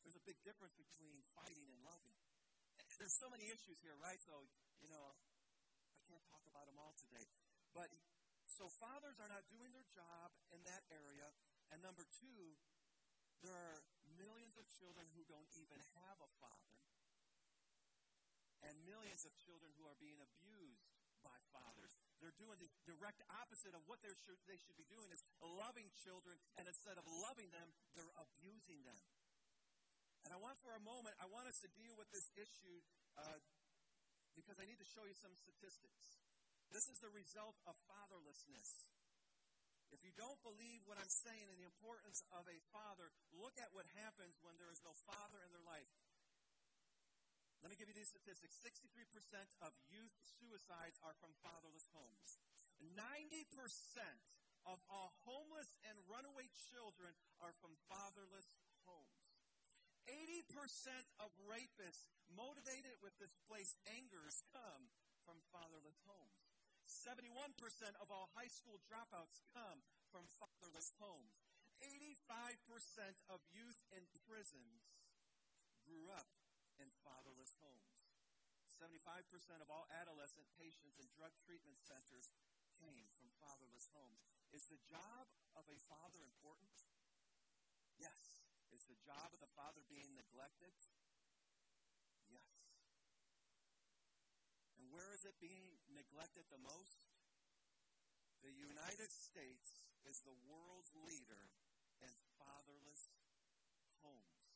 There's 0.06 0.18
a 0.18 0.26
big 0.26 0.38
difference 0.46 0.78
between 0.78 1.22
fighting 1.34 1.66
and 1.66 1.82
loving. 1.82 2.18
There's 2.98 3.14
so 3.18 3.30
many 3.30 3.50
issues 3.50 3.78
here, 3.82 3.96
right? 3.98 4.20
So, 4.22 4.46
you 4.78 4.88
know, 4.90 5.18
I 5.96 6.00
can't 6.06 6.22
talk 6.30 6.42
about 6.46 6.70
them 6.70 6.78
all 6.78 6.94
today. 6.94 7.26
But 7.74 7.90
so 8.46 8.70
fathers 8.78 9.18
are 9.18 9.30
not 9.30 9.46
doing 9.50 9.70
their 9.74 9.86
job 9.94 10.30
in 10.54 10.62
that 10.66 10.82
area. 10.94 11.30
And 11.70 11.78
number 11.82 12.02
two, 12.18 12.58
there 13.40 13.54
are 13.54 13.78
millions 14.18 14.58
of 14.58 14.66
children 14.76 15.06
who 15.14 15.22
don't 15.30 15.48
even 15.56 15.80
have 16.02 16.18
a 16.20 16.30
father, 16.42 16.76
and 18.66 18.74
millions 18.84 19.24
of 19.24 19.32
children 19.46 19.72
who 19.80 19.88
are 19.88 19.96
being 19.96 20.20
abused 20.20 20.92
by 21.24 21.36
fathers. 21.52 21.92
They're 22.20 22.36
doing 22.36 22.60
the 22.60 22.68
direct 22.84 23.24
opposite 23.32 23.72
of 23.72 23.80
what 23.88 24.00
they 24.04 24.12
should, 24.24 24.36
they 24.44 24.58
should 24.60 24.76
be 24.76 24.88
doing 24.92 25.08
is 25.08 25.22
loving 25.40 25.88
children, 26.04 26.36
and 26.60 26.68
instead 26.68 27.00
of 27.00 27.04
loving 27.08 27.48
them, 27.52 27.68
they're 27.96 28.14
abusing 28.20 28.84
them. 28.84 29.00
And 30.28 30.36
I 30.36 30.38
want 30.40 30.60
for 30.60 30.76
a 30.76 30.82
moment, 30.84 31.16
I 31.16 31.26
want 31.32 31.48
us 31.48 31.56
to 31.64 31.68
deal 31.72 31.96
with 31.96 32.12
this 32.12 32.28
issue 32.36 32.78
uh, 33.16 33.40
because 34.36 34.60
I 34.60 34.68
need 34.68 34.76
to 34.76 34.88
show 34.92 35.04
you 35.08 35.16
some 35.16 35.32
statistics. 35.32 36.20
This 36.68 36.84
is 36.92 36.98
the 37.00 37.12
result 37.16 37.56
of 37.64 37.74
fatherlessness. 37.88 38.68
If 39.90 40.06
you 40.06 40.14
don't 40.14 40.38
believe 40.46 40.86
what 40.86 40.98
I'm 40.98 41.10
saying 41.10 41.50
and 41.50 41.58
the 41.58 41.66
importance 41.66 42.22
of 42.34 42.46
a 42.46 42.58
father, 42.70 43.10
look 43.34 43.58
at 43.58 43.74
what 43.74 43.86
happens 43.98 44.38
when 44.42 44.54
there 44.56 44.70
is 44.70 44.82
no 44.86 44.94
father 45.06 45.42
in 45.42 45.50
their 45.50 45.66
life. 45.66 45.90
Let 47.60 47.68
me 47.68 47.76
give 47.76 47.92
you 47.92 47.98
these 47.98 48.08
statistics 48.08 48.56
63% 48.64 49.04
of 49.60 49.76
youth 49.92 50.16
suicides 50.40 50.96
are 51.04 51.12
from 51.20 51.34
fatherless 51.44 51.84
homes. 51.92 52.40
90% 52.96 53.44
of 54.64 54.80
all 54.88 55.12
homeless 55.28 55.76
and 55.84 55.96
runaway 56.08 56.48
children 56.72 57.12
are 57.44 57.52
from 57.60 57.76
fatherless 57.84 58.48
homes. 58.88 59.30
80% 60.08 60.48
of 61.20 61.28
rapists 61.44 62.08
motivated 62.32 62.96
with 63.04 63.12
displaced 63.20 63.76
angers 64.00 64.40
come 64.56 64.88
from 65.28 65.36
fatherless 65.52 66.00
homes. 66.08 66.39
71% 66.90 67.54
of 68.02 68.10
all 68.10 68.26
high 68.34 68.50
school 68.50 68.82
dropouts 68.90 69.38
come 69.54 69.86
from 70.10 70.26
fatherless 70.42 70.90
homes. 70.98 71.46
85% 71.80 73.24
of 73.30 73.40
youth 73.54 73.80
in 73.94 74.04
prisons 74.26 75.14
grew 75.86 76.10
up 76.10 76.28
in 76.82 76.90
fatherless 77.06 77.54
homes. 77.62 78.10
75% 78.74 79.62
of 79.62 79.70
all 79.70 79.86
adolescent 80.02 80.48
patients 80.58 80.98
in 80.98 81.06
drug 81.14 81.32
treatment 81.46 81.78
centers 81.78 82.32
came 82.80 83.06
from 83.16 83.28
fatherless 83.38 83.88
homes. 83.92 84.24
Is 84.50 84.66
the 84.66 84.80
job 84.88 85.30
of 85.54 85.68
a 85.68 85.78
father 85.86 86.20
important? 86.24 86.74
Yes. 88.00 88.50
Is 88.72 88.82
the 88.88 88.98
job 89.04 89.30
of 89.36 89.40
the 89.42 89.52
father 89.52 89.84
being 89.86 90.16
neglected? 90.16 90.72
Where 94.90 95.10
is 95.14 95.22
it 95.22 95.38
being 95.38 95.78
neglected 95.90 96.46
the 96.50 96.60
most? 96.62 97.10
The 98.42 98.52
United 98.52 99.10
States 99.10 99.94
is 100.08 100.18
the 100.26 100.36
world's 100.48 100.90
leader 101.06 101.50
in 102.02 102.12
fatherless 102.40 103.22
homes. 104.02 104.50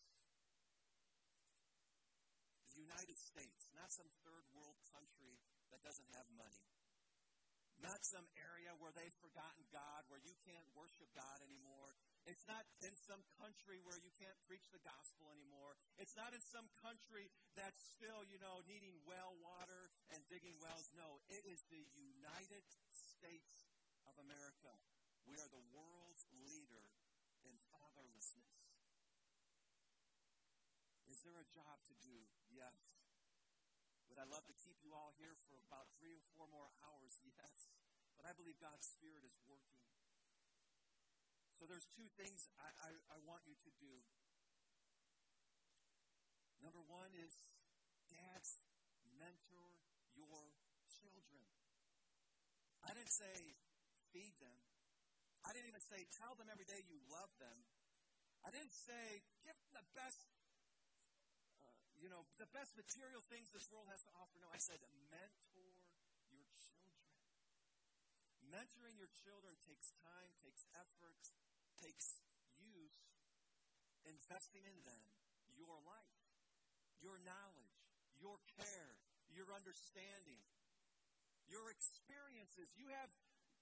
The 2.74 2.82
United 2.82 3.18
States, 3.20 3.70
not 3.76 3.94
some 3.94 4.10
third 4.26 4.44
world 4.50 4.80
country 4.90 5.38
that 5.70 5.84
doesn't 5.86 6.10
have 6.18 6.26
money. 6.34 6.66
Not 7.78 8.02
some 8.06 8.24
area 8.38 8.72
where 8.80 8.94
they've 8.94 9.18
forgotten 9.20 9.66
God, 9.68 10.06
where 10.08 10.22
you 10.22 10.32
can't 10.46 10.66
worship 10.72 11.10
God 11.12 11.42
anymore. 11.44 11.92
It's 12.24 12.48
not 12.48 12.64
in 12.80 12.96
some 13.04 13.20
country 13.36 13.76
where 13.84 14.00
you 14.00 14.08
can't 14.16 14.36
preach 14.48 14.64
the 14.72 14.80
gospel 14.80 15.28
anymore. 15.28 15.76
It's 16.00 16.16
not 16.16 16.32
in 16.32 16.40
some 16.40 16.64
country 16.80 17.28
that's 17.52 17.76
still, 17.92 18.24
you 18.24 18.40
know, 18.40 18.64
needing 18.64 18.96
well 19.04 19.36
water 19.44 19.92
and 20.08 20.24
digging 20.32 20.56
wells. 20.56 20.88
No, 20.96 21.20
it 21.28 21.44
is 21.44 21.60
the 21.68 21.84
United 21.92 22.64
States 22.88 23.68
of 24.08 24.16
America. 24.24 24.72
We 25.28 25.36
are 25.36 25.50
the 25.52 25.64
world's 25.76 26.24
leader 26.40 26.88
in 27.44 27.60
fatherlessness. 27.68 28.80
Is 31.12 31.20
there 31.28 31.36
a 31.36 31.48
job 31.52 31.76
to 31.92 31.94
do? 32.00 32.24
Yes. 32.48 33.04
Would 34.08 34.16
I 34.16 34.24
love 34.32 34.48
to 34.48 34.56
keep 34.64 34.80
you 34.80 34.96
all 34.96 35.12
here 35.20 35.36
for 35.44 35.60
about 35.68 35.92
three 36.00 36.16
or 36.16 36.24
four 36.32 36.48
more 36.48 36.72
hours? 36.88 37.20
Yes. 37.36 37.84
But 38.16 38.24
I 38.24 38.32
believe 38.32 38.56
God's 38.62 38.86
Spirit 38.86 39.26
is 39.26 39.36
working. 39.44 39.93
So 41.64 41.72
there's 41.72 41.88
two 41.96 42.12
things 42.20 42.44
I, 42.60 42.68
I, 42.76 43.16
I 43.16 43.18
want 43.24 43.40
you 43.48 43.56
to 43.56 43.72
do. 43.80 43.88
Number 46.60 46.84
one 46.84 47.08
is 47.16 47.32
dads, 48.12 48.60
mentor 49.16 49.80
your 50.12 50.28
children. 50.92 51.40
I 52.84 52.92
didn't 52.92 53.16
say 53.16 53.56
feed 54.12 54.36
them. 54.44 54.60
I 55.40 55.56
didn't 55.56 55.72
even 55.72 55.80
say 55.80 56.04
tell 56.12 56.36
them 56.36 56.52
every 56.52 56.68
day 56.68 56.84
you 56.84 57.00
love 57.08 57.32
them. 57.40 57.56
I 58.44 58.52
didn't 58.52 58.76
say 58.76 59.24
give 59.40 59.56
them 59.56 59.72
the 59.72 59.88
best, 59.96 60.20
uh, 61.64 61.72
you 61.96 62.12
know, 62.12 62.28
the 62.36 62.52
best 62.52 62.76
material 62.76 63.24
things 63.24 63.56
this 63.56 63.72
world 63.72 63.88
has 63.88 64.04
to 64.04 64.12
offer. 64.20 64.36
No, 64.36 64.52
I 64.52 64.60
said 64.60 64.84
mentor 65.08 65.72
your 66.28 66.44
children. 66.60 66.92
Mentoring 68.52 69.00
your 69.00 69.08
children 69.24 69.56
takes 69.64 69.96
time, 70.04 70.28
takes 70.44 70.68
effort, 70.76 71.16
takes 71.84 72.24
use 72.64 72.96
investing 74.08 74.64
in 74.64 74.76
them 74.88 75.04
your 75.52 75.76
life, 75.84 76.20
your 77.04 77.20
knowledge, 77.22 77.76
your 78.16 78.40
care, 78.56 78.96
your 79.28 79.52
understanding, 79.52 80.40
your 81.44 81.68
experiences. 81.68 82.72
You 82.80 82.88
have, 82.96 83.12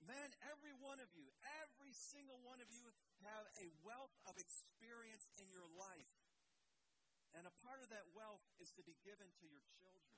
man, 0.06 0.30
every 0.54 0.72
one 0.78 1.02
of 1.02 1.10
you, 1.18 1.26
every 1.66 1.90
single 1.92 2.38
one 2.46 2.62
of 2.62 2.70
you 2.70 2.86
have 3.26 3.44
a 3.58 3.66
wealth 3.82 4.14
of 4.30 4.38
experience 4.38 5.26
in 5.42 5.50
your 5.50 5.66
life. 5.74 6.14
And 7.34 7.48
a 7.48 7.54
part 7.64 7.82
of 7.82 7.88
that 7.90 8.06
wealth 8.14 8.44
is 8.62 8.70
to 8.78 8.82
be 8.86 8.94
given 9.02 9.26
to 9.26 9.44
your 9.50 9.64
children. 9.80 10.14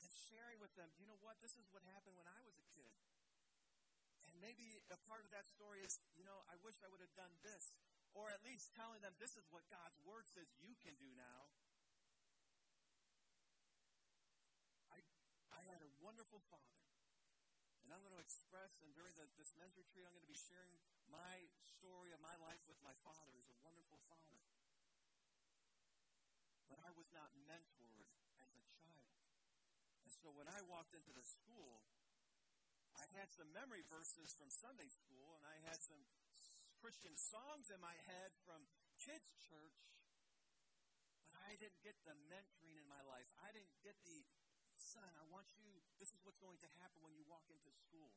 And 0.00 0.08
sharing 0.30 0.56
with 0.62 0.72
them, 0.78 0.88
you 0.96 1.04
know 1.04 1.18
what? 1.20 1.36
This 1.44 1.58
is 1.60 1.68
what 1.74 1.84
happened 1.90 2.16
when 2.16 2.30
I 2.30 2.40
was 2.46 2.56
a 2.56 2.66
kid 2.72 3.09
maybe 4.40 4.80
a 4.88 4.98
part 5.06 5.22
of 5.22 5.30
that 5.30 5.44
story 5.44 5.84
is, 5.84 6.00
you 6.16 6.24
know, 6.24 6.40
I 6.48 6.56
wish 6.64 6.80
I 6.80 6.88
would 6.88 7.04
have 7.04 7.12
done 7.14 7.30
this. 7.44 7.78
Or 8.10 8.26
at 8.34 8.42
least 8.42 8.74
telling 8.74 8.98
them 9.06 9.14
this 9.22 9.38
is 9.38 9.46
what 9.54 9.62
God's 9.70 9.94
word 10.02 10.26
says 10.26 10.50
you 10.58 10.74
can 10.82 10.98
do 10.98 11.06
now. 11.14 11.46
I, 14.90 14.98
I 15.54 15.60
had 15.70 15.78
a 15.78 15.90
wonderful 16.02 16.42
father. 16.50 16.82
And 17.86 17.94
I'm 17.94 18.02
going 18.02 18.14
to 18.18 18.22
express, 18.22 18.82
and 18.82 18.90
during 18.98 19.14
the, 19.14 19.30
this 19.38 19.54
men's 19.54 19.78
retreat, 19.78 20.06
I'm 20.06 20.14
going 20.14 20.26
to 20.26 20.30
be 20.30 20.38
sharing 20.50 20.74
my 21.06 21.46
story 21.58 22.10
of 22.10 22.18
my 22.18 22.34
life 22.42 22.62
with 22.66 22.78
my 22.82 22.94
father. 23.06 23.30
He's 23.34 23.50
a 23.50 23.58
wonderful 23.62 23.98
father. 24.10 24.42
But 26.66 26.82
I 26.82 26.90
was 26.94 27.10
not 27.14 27.30
mentored 27.46 28.10
as 28.42 28.54
a 28.58 28.62
child. 28.78 29.14
And 30.06 30.10
so 30.10 30.34
when 30.34 30.50
I 30.50 30.62
walked 30.66 30.94
into 30.94 31.14
the 31.14 31.26
school, 31.26 31.82
I 33.00 33.08
had 33.16 33.32
some 33.32 33.48
memory 33.56 33.80
verses 33.88 34.36
from 34.36 34.52
Sunday 34.52 34.92
school, 34.92 35.40
and 35.40 35.48
I 35.48 35.56
had 35.64 35.80
some 35.80 36.04
Christian 36.84 37.16
songs 37.16 37.72
in 37.72 37.80
my 37.80 37.96
head 38.04 38.36
from 38.44 38.68
kids' 39.00 39.32
church, 39.48 40.04
but 41.24 41.40
I 41.48 41.56
didn't 41.56 41.80
get 41.80 41.96
the 42.04 42.12
mentoring 42.28 42.76
in 42.76 42.84
my 42.92 43.00
life. 43.08 43.32
I 43.40 43.56
didn't 43.56 43.72
get 43.80 43.96
the, 44.04 44.20
son, 44.76 45.08
I 45.16 45.24
want 45.32 45.48
you, 45.56 45.80
this 45.96 46.12
is 46.12 46.20
what's 46.28 46.40
going 46.44 46.60
to 46.60 46.68
happen 46.76 47.00
when 47.00 47.16
you 47.16 47.24
walk 47.24 47.48
into 47.48 47.72
school. 47.72 48.12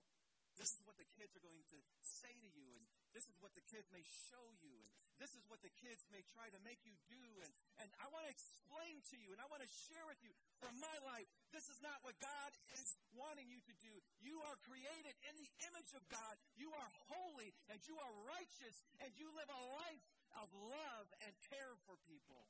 This 0.58 0.72
is 0.78 0.82
what 0.86 0.98
the 1.02 1.10
kids 1.18 1.34
are 1.34 1.44
going 1.44 1.66
to 1.74 1.80
say 2.02 2.34
to 2.34 2.50
you, 2.54 2.70
and 2.78 2.86
this 3.14 3.26
is 3.30 3.38
what 3.42 3.54
the 3.54 3.66
kids 3.70 3.90
may 3.94 4.02
show 4.30 4.46
you, 4.62 4.74
and 4.78 4.90
this 5.22 5.34
is 5.38 5.46
what 5.50 5.62
the 5.62 5.74
kids 5.82 6.02
may 6.10 6.22
try 6.34 6.50
to 6.50 6.60
make 6.66 6.82
you 6.86 6.94
do. 7.10 7.26
And, 7.46 7.52
and 7.82 7.90
I 8.02 8.10
want 8.10 8.26
to 8.26 8.32
explain 8.34 9.02
to 9.14 9.18
you, 9.22 9.34
and 9.34 9.42
I 9.42 9.48
want 9.50 9.62
to 9.62 9.72
share 9.90 10.06
with 10.10 10.22
you 10.26 10.34
from 10.58 10.74
my 10.82 10.98
life, 11.06 11.30
this 11.54 11.66
is 11.70 11.78
not 11.82 12.02
what 12.02 12.18
God 12.18 12.52
is 12.82 12.90
wanting 13.14 13.50
you 13.50 13.62
to 13.62 13.74
do. 13.82 13.94
You 14.22 14.42
are 14.46 14.58
created 14.66 15.14
in 15.30 15.34
the 15.38 15.50
image 15.70 15.92
of 15.94 16.06
God. 16.10 16.34
You 16.58 16.74
are 16.74 16.90
holy, 17.10 17.54
and 17.70 17.78
you 17.86 17.98
are 17.98 18.14
righteous, 18.26 18.76
and 19.06 19.14
you 19.18 19.30
live 19.34 19.50
a 19.50 19.64
life 19.78 20.08
of 20.42 20.50
love 20.54 21.08
and 21.26 21.34
care 21.50 21.78
for 21.86 21.98
people. 22.10 22.50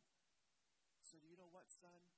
So, 1.03 1.19
do 1.19 1.27
you 1.27 1.35
know 1.35 1.51
what, 1.51 1.67
son? 1.67 2.12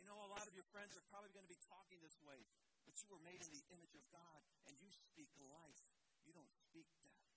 Have 0.00 0.08
to 0.08 0.16
live 0.16 0.32
that 0.32 0.48
way. 0.48 0.56
your 0.56 0.70
friends 0.72 0.96
are 0.96 1.04
probably 1.12 1.28
going 1.36 1.44
to 1.44 1.52
be 1.52 1.60
talking 1.68 2.00
this 2.00 2.16
way, 2.24 2.40
but 2.88 2.96
you 3.04 3.08
were 3.12 3.20
made 3.20 3.40
in 3.44 3.52
the 3.52 3.64
image 3.68 3.92
of 3.92 4.04
God 4.08 4.40
and 4.64 4.72
you 4.80 4.88
speak 4.88 5.28
life. 5.44 5.84
You 6.24 6.32
don't 6.32 6.48
speak 6.48 6.88
death. 7.04 7.28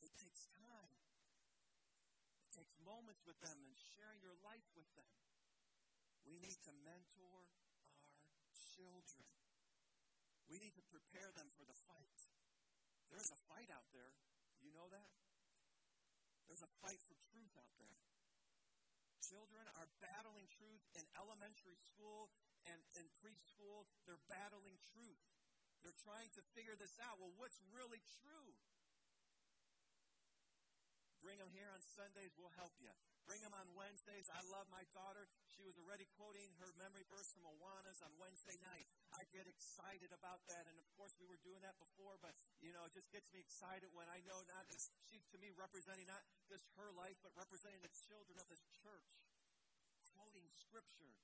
It 0.00 0.12
takes 0.16 0.48
time. 0.56 0.96
It 2.48 2.52
takes 2.56 2.72
moments 2.80 3.20
with 3.28 3.36
them 3.44 3.60
and 3.60 3.76
sharing 3.96 4.20
your 4.24 4.36
life 4.40 4.64
with 4.72 4.88
them. 4.96 5.12
We 6.24 6.40
need 6.40 6.56
to 6.64 6.72
mentor 6.88 7.44
our 8.40 8.52
children. 8.72 9.28
We 10.48 10.56
need 10.56 10.72
to 10.80 10.84
prepare 10.88 11.32
them 11.36 11.52
for 11.52 11.68
the 11.68 11.76
fight. 11.84 12.20
There's 13.12 13.28
a 13.28 13.40
fight 13.44 13.68
out 13.68 13.88
there. 13.92 14.16
You 14.64 14.72
know 14.72 14.88
that? 14.88 15.10
There's 16.48 16.64
a 16.64 16.72
fight 16.80 17.00
for 17.04 17.16
truth 17.28 17.52
out 17.60 17.72
there. 17.76 18.11
Children 19.32 19.64
are 19.80 19.88
battling 20.04 20.44
truth 20.52 20.84
in 20.92 21.08
elementary 21.16 21.80
school 21.88 22.28
and 22.68 22.76
in 23.00 23.08
preschool. 23.16 23.88
They're 24.04 24.20
battling 24.28 24.76
truth. 24.92 25.24
They're 25.80 25.96
trying 26.04 26.28
to 26.36 26.44
figure 26.52 26.76
this 26.76 27.00
out. 27.00 27.16
Well, 27.16 27.32
what's 27.40 27.56
really 27.72 28.04
true? 28.20 28.52
Bring 31.24 31.40
them 31.40 31.48
here 31.48 31.72
on 31.72 31.80
Sundays, 31.96 32.36
we'll 32.36 32.52
help 32.60 32.76
you. 32.76 32.92
Bring 33.26 33.42
them 33.42 33.54
on 33.54 33.70
Wednesdays. 33.78 34.26
I 34.32 34.42
love 34.50 34.66
my 34.68 34.82
daughter. 34.90 35.30
She 35.54 35.62
was 35.62 35.78
already 35.78 36.06
quoting 36.18 36.50
her 36.58 36.74
memory 36.74 37.06
verse 37.06 37.30
from 37.30 37.46
Awanas 37.46 38.02
on 38.02 38.10
Wednesday 38.18 38.58
night. 38.58 38.86
I 39.14 39.22
get 39.30 39.46
excited 39.46 40.10
about 40.10 40.42
that. 40.50 40.66
And 40.66 40.76
of 40.78 40.86
course, 40.98 41.14
we 41.22 41.26
were 41.30 41.38
doing 41.40 41.62
that 41.62 41.78
before, 41.78 42.18
but, 42.18 42.34
you 42.58 42.74
know, 42.74 42.82
it 42.86 42.94
just 42.94 43.10
gets 43.14 43.30
me 43.30 43.38
excited 43.38 43.90
when 43.94 44.10
I 44.10 44.20
know 44.26 44.42
not 44.50 44.66
just, 44.70 44.90
she's 45.06 45.26
to 45.30 45.38
me 45.38 45.54
representing 45.54 46.10
not 46.10 46.22
just 46.50 46.66
her 46.78 46.90
life, 46.98 47.18
but 47.22 47.30
representing 47.38 47.82
the 47.82 47.94
children 48.10 48.38
of 48.42 48.46
this 48.50 48.62
church, 48.82 49.10
quoting 50.14 50.46
scripture. 50.50 51.14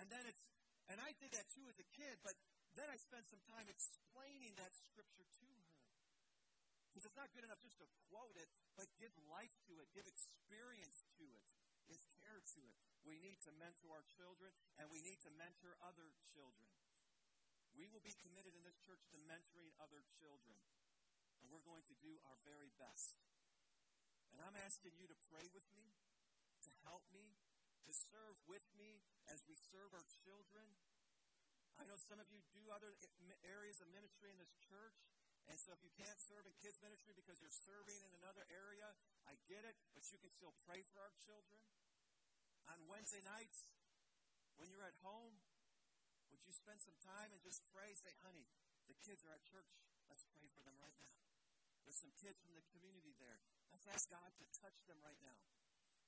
And 0.00 0.08
then 0.12 0.24
it's, 0.28 0.52
and 0.90 1.00
I 1.00 1.16
did 1.16 1.32
that 1.32 1.48
too 1.52 1.64
as 1.68 1.78
a 1.80 1.86
kid, 1.96 2.20
but 2.20 2.36
then 2.76 2.88
I 2.88 2.96
spent 2.96 3.28
some 3.28 3.40
time 3.48 3.68
explaining 3.68 4.56
that 4.56 4.72
scripture 4.72 5.28
to. 5.28 5.51
Because 7.02 7.18
it's 7.18 7.26
not 7.26 7.34
good 7.34 7.42
enough 7.42 7.58
just 7.58 7.82
to 7.82 7.88
quote 8.14 8.38
it, 8.38 8.46
but 8.78 8.86
give 8.94 9.10
life 9.26 9.58
to 9.66 9.74
it, 9.82 9.90
give 9.90 10.06
experience 10.06 11.02
to 11.18 11.26
it, 11.34 11.50
give 11.90 11.98
care 12.22 12.38
to 12.38 12.62
it. 12.62 12.78
We 13.02 13.18
need 13.18 13.42
to 13.42 13.50
mentor 13.58 13.90
our 13.90 14.06
children, 14.14 14.54
and 14.78 14.86
we 14.86 15.02
need 15.02 15.18
to 15.26 15.34
mentor 15.34 15.74
other 15.82 16.14
children. 16.30 16.70
We 17.74 17.90
will 17.90 18.06
be 18.06 18.14
committed 18.22 18.54
in 18.54 18.62
this 18.62 18.78
church 18.86 19.02
to 19.10 19.18
mentoring 19.26 19.74
other 19.82 20.06
children, 20.14 20.54
and 21.42 21.50
we're 21.50 21.66
going 21.66 21.82
to 21.90 21.96
do 21.98 22.22
our 22.22 22.38
very 22.46 22.70
best. 22.78 23.18
And 24.30 24.38
I'm 24.38 24.54
asking 24.62 24.94
you 24.94 25.10
to 25.10 25.18
pray 25.26 25.50
with 25.50 25.66
me, 25.74 25.98
to 26.62 26.70
help 26.86 27.02
me, 27.10 27.34
to 27.82 27.90
serve 27.90 28.38
with 28.46 28.62
me 28.78 29.02
as 29.26 29.42
we 29.50 29.58
serve 29.58 29.90
our 29.90 30.06
children. 30.22 30.70
I 31.74 31.82
know 31.82 31.98
some 31.98 32.22
of 32.22 32.30
you 32.30 32.46
do 32.54 32.62
other 32.70 32.94
areas 33.42 33.82
of 33.82 33.90
ministry 33.90 34.30
in 34.30 34.38
this 34.38 34.54
church. 34.70 35.02
And 35.50 35.58
so 35.58 35.74
if 35.74 35.82
you 35.82 35.92
can't 35.98 36.18
serve 36.22 36.46
in 36.46 36.54
kids 36.62 36.78
ministry 36.80 37.12
because 37.14 37.42
you're 37.42 37.52
serving 37.66 37.98
in 38.00 38.12
another 38.22 38.46
area, 38.50 38.94
I 39.26 39.34
get 39.50 39.66
it, 39.66 39.76
but 39.92 40.06
you 40.08 40.18
can 40.22 40.30
still 40.30 40.54
pray 40.66 40.82
for 40.92 41.02
our 41.02 41.14
children. 41.22 41.58
On 42.70 42.78
Wednesday 42.86 43.20
nights, 43.26 43.74
when 44.56 44.70
you're 44.70 44.86
at 44.86 44.96
home, 45.02 45.42
would 46.30 46.42
you 46.46 46.54
spend 46.54 46.80
some 46.80 46.96
time 47.02 47.34
and 47.34 47.42
just 47.42 47.60
pray? 47.74 47.92
Say, 47.92 48.14
honey, 48.22 48.48
the 48.86 48.96
kids 49.02 49.26
are 49.26 49.34
at 49.34 49.42
church. 49.44 49.90
Let's 50.08 50.24
pray 50.32 50.48
for 50.48 50.62
them 50.64 50.78
right 50.80 50.96
now. 51.02 51.12
There's 51.84 51.98
some 51.98 52.14
kids 52.22 52.38
from 52.40 52.54
the 52.54 52.64
community 52.72 53.12
there. 53.18 53.42
Let's 53.74 53.90
ask 53.90 54.06
God 54.08 54.30
to 54.38 54.44
touch 54.56 54.78
them 54.86 55.02
right 55.02 55.18
now. 55.20 55.36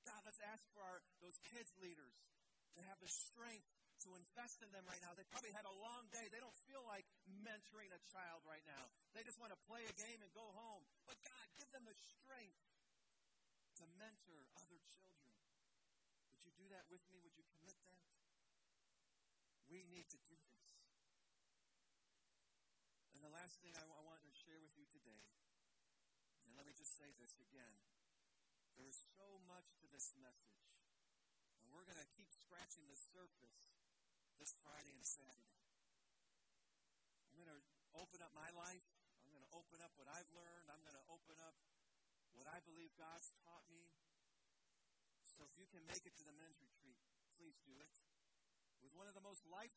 God, 0.06 0.22
let's 0.24 0.40
ask 0.40 0.64
for 0.70 0.84
our, 0.84 1.00
those 1.20 1.40
kids 1.48 1.74
leaders 1.80 2.30
to 2.76 2.80
have 2.84 3.00
the 3.00 3.10
strength 3.10 3.83
to 4.04 4.12
invest 4.20 4.60
in 4.60 4.68
them 4.68 4.84
right 4.84 5.00
now. 5.00 5.16
They 5.16 5.24
probably 5.32 5.56
had 5.56 5.64
a 5.64 5.76
long 5.80 6.04
day. 6.12 6.28
They 6.28 6.40
don't 6.40 6.54
feel 6.68 6.84
like 6.84 7.08
mentoring 7.40 7.88
a 7.88 8.00
child 8.12 8.44
right 8.44 8.62
now. 8.68 8.92
They 9.16 9.24
just 9.24 9.40
want 9.40 9.56
to 9.56 9.60
play 9.64 9.88
a 9.88 9.94
game 9.96 10.20
and 10.20 10.28
go 10.36 10.44
home. 10.52 10.84
But 11.08 11.16
God, 11.24 11.46
give 11.56 11.72
them 11.72 11.88
the 11.88 11.96
strength 11.96 12.60
to 13.80 13.84
mentor 13.96 14.44
other 14.60 14.76
children. 14.92 15.32
Would 16.36 16.44
you 16.44 16.52
do 16.52 16.68
that 16.76 16.84
with 16.92 17.00
me? 17.08 17.16
Would 17.24 17.32
you 17.32 17.48
commit 17.48 17.80
that? 17.88 18.04
We 19.72 19.80
need 19.88 20.04
to 20.12 20.20
do 20.28 20.36
this. 20.52 20.68
And 23.16 23.24
the 23.24 23.32
last 23.32 23.56
thing 23.64 23.72
I, 23.72 23.88
want 24.04 24.20
to 24.20 24.32
share 24.36 24.60
with 24.60 24.76
you 24.76 24.84
today, 24.92 25.24
and 26.44 26.52
let 26.60 26.68
me 26.68 26.76
just 26.76 26.92
say 27.00 27.08
this 27.16 27.40
again. 27.40 27.80
There 28.76 28.86
is 28.86 29.00
so 29.16 29.40
much 29.48 29.72
to 29.80 29.88
this 29.88 30.12
message. 30.20 30.60
And 31.58 31.72
we're 31.72 31.88
going 31.88 31.98
to 31.98 32.10
keep 32.12 32.28
scratching 32.30 32.84
the 32.86 33.00
surface 33.00 33.73
this 34.38 34.54
Friday 34.62 34.94
and 34.94 35.06
Saturday. 35.06 35.62
I'm 37.30 37.38
going 37.38 37.50
to 37.50 37.62
open 37.98 38.20
up 38.22 38.32
my 38.34 38.50
life. 38.54 38.86
I'm 39.22 39.30
going 39.30 39.44
to 39.44 39.54
open 39.54 39.78
up 39.82 39.94
what 39.98 40.10
I've 40.10 40.28
learned. 40.34 40.68
I'm 40.70 40.82
going 40.82 40.98
to 40.98 41.06
open 41.10 41.38
up 41.42 41.54
what 42.34 42.50
I 42.50 42.58
believe 42.66 42.90
God's 42.98 43.30
taught 43.46 43.66
me. 43.70 43.90
So 45.22 45.46
if 45.46 45.54
you 45.58 45.66
can 45.70 45.82
make 45.86 46.02
it 46.06 46.14
to 46.18 46.24
the 46.26 46.34
men's 46.34 46.58
retreat, 46.62 46.98
please 47.38 47.58
do 47.66 47.74
it. 47.78 47.94
It 48.78 48.82
was 48.82 48.94
one 48.94 49.10
of 49.10 49.14
the 49.14 49.24
most 49.24 49.42
life 49.50 49.74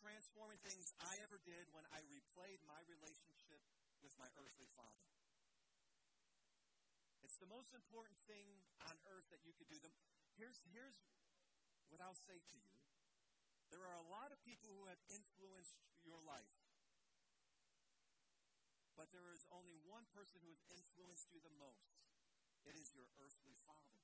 transforming 0.00 0.60
things 0.60 0.92
I 1.00 1.16
ever 1.24 1.40
did 1.42 1.68
when 1.72 1.84
I 1.90 2.04
replayed 2.08 2.60
my 2.68 2.80
relationship 2.86 3.60
with 4.04 4.12
my 4.20 4.28
earthly 4.38 4.68
father. 4.76 5.08
It's 7.24 7.36
the 7.40 7.50
most 7.50 7.74
important 7.76 8.16
thing 8.24 8.46
on 8.88 8.96
earth 9.12 9.28
that 9.32 9.44
you 9.44 9.52
could 9.58 9.68
do. 9.68 9.80
Here's, 10.38 10.58
here's 10.72 10.96
what 11.90 12.00
I'll 12.00 12.16
say 12.28 12.38
to 12.38 12.56
you 12.56 12.77
there 13.68 13.84
are 13.84 13.98
a 14.00 14.08
lot 14.08 14.32
of 14.32 14.38
people 14.44 14.72
who 14.72 14.88
have 14.88 15.00
influenced 15.12 15.76
your 16.04 16.20
life. 16.24 16.56
But 18.96 19.14
there 19.14 19.30
is 19.30 19.46
only 19.54 19.78
one 19.86 20.08
person 20.10 20.42
who 20.42 20.50
has 20.50 20.62
influenced 20.74 21.30
you 21.30 21.38
the 21.38 21.54
most. 21.54 22.10
It 22.66 22.74
is 22.74 22.90
your 22.92 23.06
earthly 23.22 23.54
father. 23.62 24.02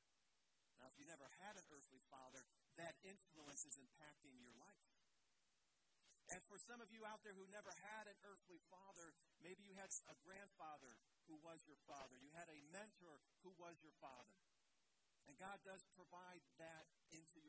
Now, 0.79 0.87
if 0.87 0.97
you 1.01 1.07
never 1.09 1.27
had 1.43 1.59
an 1.59 1.67
earthly 1.75 2.03
father, 2.13 2.47
that 2.79 2.95
influence 3.03 3.67
is 3.67 3.75
impacting 3.81 4.39
your 4.39 4.55
life. 4.55 4.87
And 6.33 6.41
for 6.49 6.57
some 6.57 6.81
of 6.81 6.89
you 6.89 7.05
out 7.05 7.21
there 7.21 7.37
who 7.37 7.45
never 7.53 7.69
had 7.85 8.09
an 8.09 8.17
earthly 8.25 8.61
father, 8.73 9.13
maybe 9.45 9.61
you 9.67 9.77
had 9.77 9.93
a 10.09 10.17
grandfather 10.25 10.97
who 11.29 11.37
was 11.45 11.61
your 11.69 11.79
father. 11.85 12.17
You 12.17 12.33
had 12.33 12.49
a 12.49 12.65
mentor 12.73 13.21
who 13.45 13.53
was 13.61 13.77
your 13.85 13.93
father. 14.01 14.39
And 15.29 15.37
God 15.37 15.61
does 15.65 15.85
provide 15.93 16.41
that 16.61 16.89
into. 17.13 17.44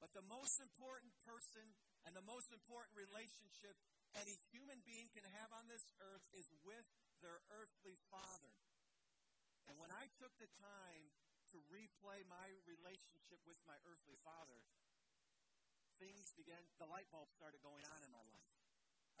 But 0.00 0.16
the 0.16 0.24
most 0.32 0.56
important 0.64 1.12
person 1.28 1.76
and 2.08 2.16
the 2.16 2.24
most 2.24 2.48
important 2.56 2.96
relationship 2.96 3.76
any 4.16 4.34
human 4.50 4.80
being 4.82 5.12
can 5.12 5.22
have 5.38 5.52
on 5.54 5.68
this 5.68 5.84
earth 6.02 6.24
is 6.34 6.48
with 6.64 6.88
their 7.22 7.44
earthly 7.52 7.94
father. 8.08 8.56
And 9.68 9.76
when 9.78 9.92
I 9.92 10.08
took 10.18 10.32
the 10.40 10.50
time 10.58 11.04
to 11.54 11.60
replay 11.70 12.24
my 12.26 12.46
relationship 12.66 13.38
with 13.46 13.60
my 13.68 13.76
earthly 13.86 14.18
father, 14.24 14.58
things 16.00 16.32
began, 16.34 16.58
the 16.80 16.88
light 16.88 17.06
bulb 17.12 17.28
started 17.36 17.60
going 17.60 17.84
on 17.92 18.00
in 18.02 18.10
my 18.10 18.24
life. 18.24 18.59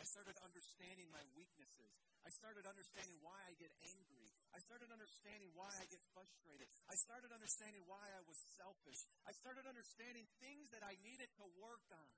I 0.00 0.04
started 0.08 0.32
understanding 0.40 1.12
my 1.12 1.20
weaknesses. 1.36 1.92
I 2.24 2.32
started 2.32 2.64
understanding 2.64 3.20
why 3.20 3.36
I 3.44 3.52
get 3.60 3.68
angry. 3.84 4.32
I 4.56 4.60
started 4.64 4.88
understanding 4.88 5.52
why 5.52 5.68
I 5.76 5.84
get 5.92 6.00
frustrated. 6.16 6.72
I 6.88 6.96
started 6.96 7.28
understanding 7.36 7.84
why 7.84 8.00
I 8.16 8.24
was 8.24 8.40
selfish. 8.56 9.04
I 9.28 9.36
started 9.36 9.68
understanding 9.68 10.24
things 10.40 10.72
that 10.72 10.80
I 10.80 10.96
needed 11.04 11.28
to 11.36 11.44
work 11.60 11.84
on. 11.92 12.08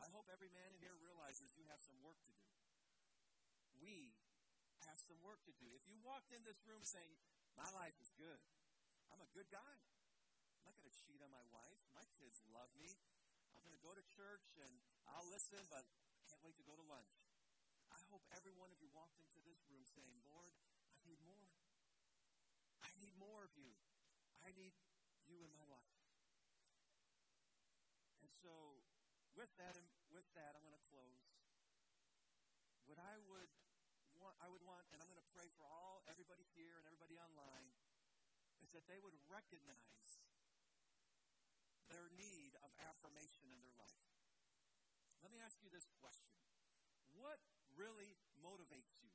I 0.00 0.08
hope 0.16 0.32
every 0.32 0.48
man 0.56 0.72
in 0.72 0.80
here 0.80 0.96
realizes 0.96 1.52
you 1.60 1.68
have 1.68 1.84
some 1.84 2.00
work 2.00 2.16
to 2.24 2.32
do. 2.32 2.48
We 3.84 4.16
have 4.88 4.96
some 5.04 5.20
work 5.20 5.44
to 5.44 5.52
do. 5.60 5.68
If 5.76 5.84
you 5.84 6.00
walked 6.00 6.32
in 6.32 6.40
this 6.48 6.64
room 6.64 6.80
saying, 6.88 7.20
My 7.52 7.68
life 7.76 8.00
is 8.00 8.08
good, 8.16 8.40
I'm 9.12 9.20
a 9.20 9.28
good 9.36 9.52
guy. 9.52 9.76
I'm 10.56 10.64
not 10.64 10.72
going 10.72 10.88
to 10.88 10.96
cheat 11.04 11.20
on 11.20 11.28
my 11.28 11.44
wife. 11.52 11.80
My 11.92 12.06
kids 12.16 12.40
love 12.48 12.72
me. 12.80 12.96
I'm 13.52 13.60
going 13.60 13.76
to 13.76 13.84
go 13.84 13.92
to 13.92 14.04
church 14.16 14.56
and 14.56 14.72
I'll 15.12 15.28
listen, 15.28 15.68
but 15.68 15.84
can't 16.38 16.54
wait 16.54 16.62
to 16.62 16.70
go 16.70 16.78
to 16.78 16.86
lunch. 16.86 17.18
I 17.90 17.98
hope 18.14 18.22
every 18.30 18.54
one 18.54 18.70
of 18.70 18.78
you 18.78 18.86
walked 18.94 19.18
into 19.18 19.42
this 19.42 19.58
room 19.66 19.82
saying, 19.82 20.22
Lord, 20.22 20.54
I 20.94 21.02
need 21.02 21.18
more. 21.26 21.50
I 22.78 22.94
need 23.02 23.10
more 23.18 23.42
of 23.42 23.50
you. 23.58 23.74
I 24.46 24.54
need 24.54 24.70
you 25.26 25.42
in 25.42 25.50
my 25.50 25.66
life. 25.66 25.98
And 28.22 28.30
so, 28.30 28.78
with 29.34 29.50
that, 29.58 29.74
um, 29.74 29.90
with 30.14 30.30
that, 30.38 30.54
I'm 30.54 30.62
going 30.62 30.78
to 30.78 30.86
close. 30.86 31.42
What 32.86 33.02
I 33.02 33.18
would 33.18 33.50
want, 34.22 34.38
I 34.38 34.46
would 34.46 34.62
want, 34.62 34.86
and 34.94 35.02
I'm 35.02 35.10
going 35.10 35.18
to 35.18 35.30
pray 35.34 35.50
for 35.58 35.66
all, 35.66 36.06
everybody 36.06 36.46
here 36.54 36.78
and 36.78 36.86
everybody 36.86 37.18
online, 37.18 37.74
is 38.62 38.70
that 38.78 38.86
they 38.86 39.02
would 39.02 39.18
recognize 39.26 40.30
their 41.90 42.06
need 42.14 42.54
of 42.62 42.70
affirmation 42.78 43.50
in 43.50 43.58
their 43.58 43.74
life. 43.74 44.07
Let 45.22 45.30
me 45.34 45.40
ask 45.42 45.58
you 45.62 45.70
this 45.70 45.88
question 45.98 46.34
What 47.18 47.38
really 47.74 48.16
motivates 48.42 49.02
you? 49.02 49.14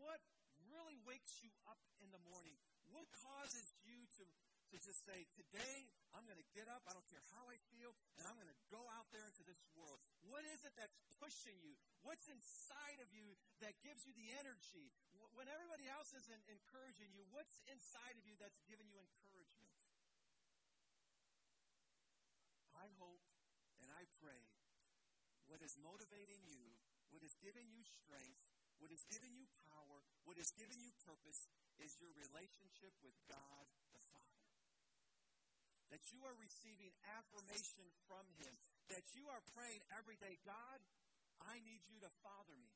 What 0.00 0.20
really 0.68 0.98
wakes 1.04 1.40
you 1.44 1.52
up 1.68 1.80
in 2.00 2.10
the 2.10 2.22
morning? 2.24 2.56
What 2.90 3.06
causes 3.10 3.66
you 3.84 3.98
to, 4.20 4.24
to 4.72 4.76
just 4.80 5.00
say, 5.04 5.26
Today 5.36 5.88
I'm 6.14 6.22
going 6.30 6.38
to 6.38 6.50
get 6.54 6.70
up. 6.70 6.86
I 6.86 6.94
don't 6.94 7.06
care 7.10 7.22
how 7.34 7.42
I 7.50 7.58
feel. 7.74 7.90
And 8.16 8.24
I'm 8.30 8.38
going 8.38 8.50
to 8.50 8.60
go 8.70 8.82
out 8.94 9.10
there 9.10 9.26
into 9.26 9.42
this 9.42 9.58
world. 9.74 9.98
What 10.30 10.46
is 10.46 10.62
it 10.62 10.74
that's 10.78 11.02
pushing 11.18 11.58
you? 11.58 11.74
What's 12.06 12.24
inside 12.30 13.02
of 13.02 13.10
you 13.10 13.34
that 13.58 13.74
gives 13.82 14.06
you 14.06 14.14
the 14.14 14.30
energy? 14.38 14.94
When 15.34 15.50
everybody 15.50 15.90
else 15.90 16.14
isn't 16.14 16.44
encouraging 16.46 17.10
you, 17.10 17.26
what's 17.34 17.58
inside 17.66 18.14
of 18.14 18.22
you 18.22 18.38
that's 18.38 18.62
giving 18.70 18.86
you 18.86 19.02
encouragement? 19.02 19.74
I 22.78 22.86
hope 23.02 23.13
what 25.54 25.62
is 25.62 25.78
motivating 25.86 26.42
you, 26.50 26.66
what 27.14 27.22
is 27.22 27.38
giving 27.38 27.70
you 27.70 27.86
strength, 27.86 28.42
what 28.82 28.90
is 28.90 29.06
giving 29.06 29.30
you 29.38 29.46
power, 29.70 30.02
what 30.26 30.34
is 30.34 30.50
giving 30.58 30.82
you 30.82 30.90
purpose 31.06 31.46
is 31.78 31.94
your 32.02 32.10
relationship 32.18 32.90
with 33.06 33.14
God 33.30 33.62
the 33.94 34.02
Father. 34.10 34.50
That 35.94 36.02
you 36.10 36.26
are 36.26 36.34
receiving 36.42 36.90
affirmation 37.06 37.86
from 38.10 38.26
Him. 38.42 38.50
That 38.90 39.06
you 39.14 39.30
are 39.30 39.38
praying 39.54 39.78
every 39.94 40.18
day, 40.18 40.42
God, 40.42 40.82
I 41.38 41.62
need 41.62 41.86
you 41.86 42.02
to 42.02 42.10
father 42.26 42.58
me. 42.58 42.74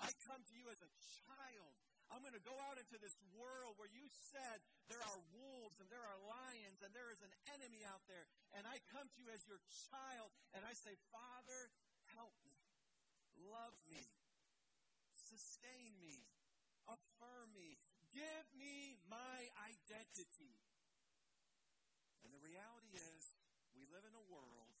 I 0.00 0.08
come 0.24 0.40
to 0.40 0.54
you 0.56 0.72
as 0.72 0.80
a 0.80 0.92
child. 1.28 1.76
I'm 2.08 2.24
going 2.24 2.34
to 2.34 2.48
go 2.48 2.56
out 2.64 2.80
into 2.80 2.96
this 2.96 3.14
world 3.36 3.76
where 3.76 3.92
you 3.92 4.08
said 4.32 4.58
there 4.88 5.04
are 5.04 5.20
wolves 5.36 5.76
and 5.78 5.86
there 5.92 6.02
are 6.02 6.18
lions 6.26 6.80
and 6.80 6.90
there 6.96 7.12
is 7.12 7.20
an 7.22 7.34
enemy 7.60 7.84
out 7.86 8.02
there. 8.08 8.24
And 8.56 8.64
I 8.64 8.80
come 8.90 9.06
to 9.06 9.18
you 9.20 9.28
as 9.30 9.44
your 9.46 9.60
child 9.92 10.32
and 10.56 10.64
I 10.64 10.74
say, 10.74 10.96
Father, 11.14 11.70
love 13.48 13.76
me, 13.88 14.04
sustain 15.14 15.96
me, 16.00 16.26
affirm 16.88 17.52
me, 17.54 17.78
give 18.12 18.46
me 18.58 18.98
my 19.06 19.38
identity. 19.64 20.58
And 22.26 22.34
the 22.34 22.42
reality 22.42 22.92
is, 22.96 23.24
we 23.72 23.86
live 23.88 24.04
in 24.04 24.12
a 24.12 24.26
world 24.28 24.74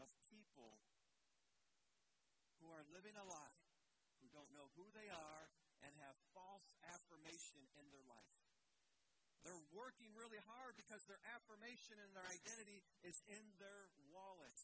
of 0.00 0.08
people 0.26 0.80
who 2.58 2.72
are 2.72 2.84
living 2.96 3.14
a 3.14 3.26
lie, 3.28 3.60
who 4.24 4.28
don't 4.32 4.50
know 4.56 4.72
who 4.74 4.88
they 4.96 5.12
are, 5.12 5.44
and 5.84 5.92
have 6.00 6.16
false 6.32 6.74
affirmation 6.96 7.60
in 7.76 7.86
their 7.92 8.04
life. 8.08 8.40
They're 9.44 9.68
working 9.76 10.08
really 10.16 10.40
hard 10.48 10.72
because 10.80 11.04
their 11.04 11.20
affirmation 11.36 12.00
and 12.00 12.10
their 12.16 12.24
identity 12.24 12.80
is 13.04 13.20
in 13.28 13.44
their 13.60 13.92
wallet. 14.08 14.56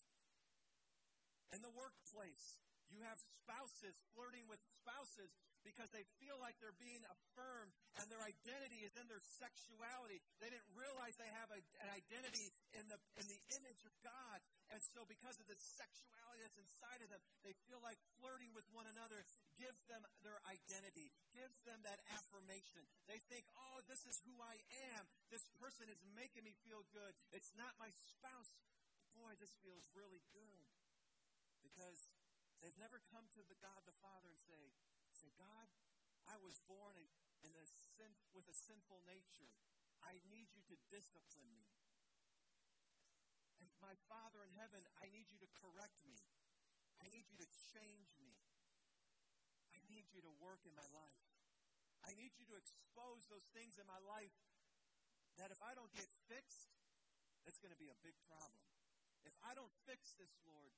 In 1.52 1.60
the 1.60 1.68
workplace, 1.76 2.64
you 2.90 3.00
have 3.07 3.18
spouses 3.38 3.94
flirting 4.14 4.46
with 4.50 4.59
spouses 4.83 5.31
because 5.62 5.92
they 5.92 6.05
feel 6.18 6.40
like 6.40 6.57
they're 6.59 6.76
being 6.81 7.05
affirmed 7.07 7.72
and 8.00 8.09
their 8.09 8.22
identity 8.22 8.81
is 8.83 8.94
in 8.96 9.07
their 9.07 9.22
sexuality. 9.38 10.18
They 10.40 10.48
didn't 10.48 10.70
realize 10.72 11.14
they 11.20 11.31
have 11.37 11.50
a, 11.53 11.61
an 11.85 11.90
identity 11.92 12.48
in 12.74 12.88
the, 12.88 12.98
in 13.20 13.26
the 13.29 13.40
image 13.61 13.83
of 13.85 13.92
God. 14.00 14.38
And 14.72 14.81
so, 14.94 15.03
because 15.05 15.37
of 15.42 15.46
the 15.50 15.59
sexuality 15.59 16.46
that's 16.46 16.61
inside 16.62 17.03
of 17.03 17.11
them, 17.11 17.22
they 17.42 17.55
feel 17.66 17.83
like 17.83 17.98
flirting 18.22 18.55
with 18.55 18.66
one 18.70 18.87
another 18.87 19.26
gives 19.59 19.83
them 19.90 20.00
their 20.22 20.38
identity, 20.46 21.11
gives 21.35 21.59
them 21.66 21.83
that 21.83 21.98
affirmation. 22.14 22.87
They 23.11 23.18
think, 23.29 23.44
oh, 23.59 23.83
this 23.90 24.07
is 24.07 24.16
who 24.24 24.35
I 24.38 24.57
am. 24.94 25.03
This 25.29 25.44
person 25.59 25.90
is 25.90 26.00
making 26.14 26.46
me 26.46 26.55
feel 26.62 26.87
good. 26.94 27.12
It's 27.35 27.50
not 27.59 27.74
my 27.83 27.90
spouse. 28.14 28.55
Boy, 29.18 29.35
this 29.42 29.53
feels 29.61 29.85
really 29.92 30.22
good. 30.33 30.64
Because 31.66 31.98
they've 32.60 32.76
never 32.80 33.00
come 33.08 33.28
to 33.36 33.42
the 33.44 33.58
God 33.58 33.82
the 33.84 33.96
Father 34.00 34.28
and 34.30 34.40
say, 34.40 34.72
say, 35.16 35.32
God, 35.36 35.66
I 36.28 36.36
was 36.40 36.60
born 36.64 36.96
in 37.44 37.52
a 37.56 37.66
sin, 37.96 38.12
with 38.36 38.46
a 38.48 38.56
sinful 38.56 39.00
nature. 39.08 39.50
I 40.04 40.20
need 40.28 40.52
you 40.52 40.64
to 40.68 40.76
discipline 40.88 41.48
me. 41.52 41.68
And 43.60 43.68
my 43.80 43.96
Father 44.08 44.40
in 44.44 44.52
heaven, 44.56 44.84
I 45.00 45.12
need 45.12 45.28
you 45.28 45.40
to 45.40 45.50
correct 45.56 46.00
me. 46.04 46.20
I 47.00 47.08
need 47.08 47.28
you 47.28 47.36
to 47.40 47.48
change 47.72 48.12
me. 48.20 48.36
I 49.72 49.80
need 49.88 50.08
you 50.12 50.20
to 50.20 50.32
work 50.40 50.64
in 50.68 50.72
my 50.76 50.88
life. 50.92 51.26
I 52.04 52.16
need 52.16 52.36
you 52.40 52.48
to 52.48 52.56
expose 52.56 53.28
those 53.28 53.44
things 53.52 53.76
in 53.76 53.84
my 53.84 54.00
life 54.00 54.36
that 55.36 55.52
if 55.52 55.60
I 55.60 55.76
don't 55.76 55.92
get 55.92 56.08
fixed, 56.28 56.76
it's 57.44 57.60
going 57.60 57.72
to 57.72 57.80
be 57.80 57.92
a 57.92 57.98
big 58.04 58.16
problem. 58.28 58.64
If 59.24 59.36
I 59.44 59.52
don't 59.52 59.72
fix 59.84 60.16
this, 60.16 60.32
Lord, 60.48 60.72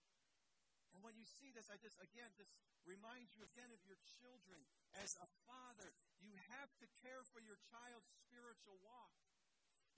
and 0.92 1.00
when 1.00 1.16
you 1.16 1.24
see 1.24 1.48
this, 1.56 1.68
I 1.72 1.80
just, 1.80 1.96
again, 2.04 2.28
just 2.36 2.52
remind 2.84 3.32
you 3.32 3.40
again 3.48 3.72
of 3.72 3.80
your 3.88 3.96
children. 4.20 4.60
As 5.00 5.16
a 5.16 5.28
father, 5.48 5.96
you 6.20 6.36
have 6.52 6.70
to 6.84 6.86
care 7.00 7.24
for 7.32 7.40
your 7.40 7.56
child's 7.72 8.08
spiritual 8.28 8.76
walk. 8.84 9.12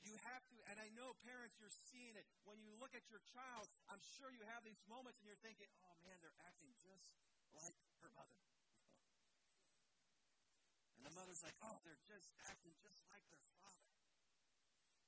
You 0.07 0.14
have 0.20 0.44
to, 0.52 0.57
and 0.68 0.76
I 0.78 0.92
know 0.92 1.16
parents, 1.24 1.57
you're 1.57 1.72
seeing 1.90 2.14
it. 2.14 2.28
When 2.44 2.61
you 2.61 2.76
look 2.76 2.92
at 2.92 3.09
your 3.09 3.24
child, 3.33 3.72
I'm 3.88 4.00
sure 4.20 4.28
you 4.30 4.44
have 4.52 4.62
these 4.62 4.85
moments 4.85 5.18
and 5.18 5.26
you're 5.26 5.40
thinking, 5.40 5.66
oh 5.80 5.96
man, 6.04 6.20
they're 6.20 6.37
acting 6.44 6.76
just 6.78 7.16
like 7.57 7.74
her 8.04 8.12
mother. 8.12 8.37
And 11.00 11.09
the 11.09 11.14
mother's 11.16 11.40
like, 11.40 11.57
oh, 11.64 11.80
they're 11.88 12.04
just 12.04 12.37
acting 12.52 12.76
just 12.85 13.00
like 13.09 13.24
their 13.33 13.44
father. 13.57 13.88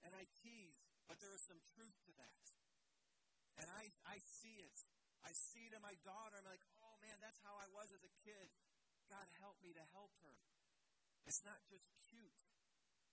And 0.09 0.17
I 0.17 0.25
tease, 0.41 0.81
but 1.07 1.21
there 1.21 1.33
is 1.37 1.45
some 1.45 1.61
truth 1.77 1.97
to 2.09 2.13
that. 2.17 2.45
And 3.61 3.69
I, 3.69 3.93
I 4.09 4.17
see 4.41 4.65
it. 4.65 4.77
I 5.25 5.33
see 5.33 5.69
in 5.71 5.81
my 5.85 5.97
daughter. 6.03 6.37
I'm 6.37 6.49
like, 6.49 6.65
oh 6.83 6.97
man, 7.01 7.21
that's 7.23 7.41
how 7.47 7.57
I 7.57 7.69
was 7.71 7.93
as 7.93 8.03
a 8.03 8.13
kid. 8.25 8.51
God 9.07 9.27
help 9.39 9.61
me 9.63 9.71
to 9.77 9.85
help 9.95 10.11
her. 10.27 10.37
It's 11.27 11.43
not 11.43 11.59
just 11.67 11.91
cute, 12.11 12.43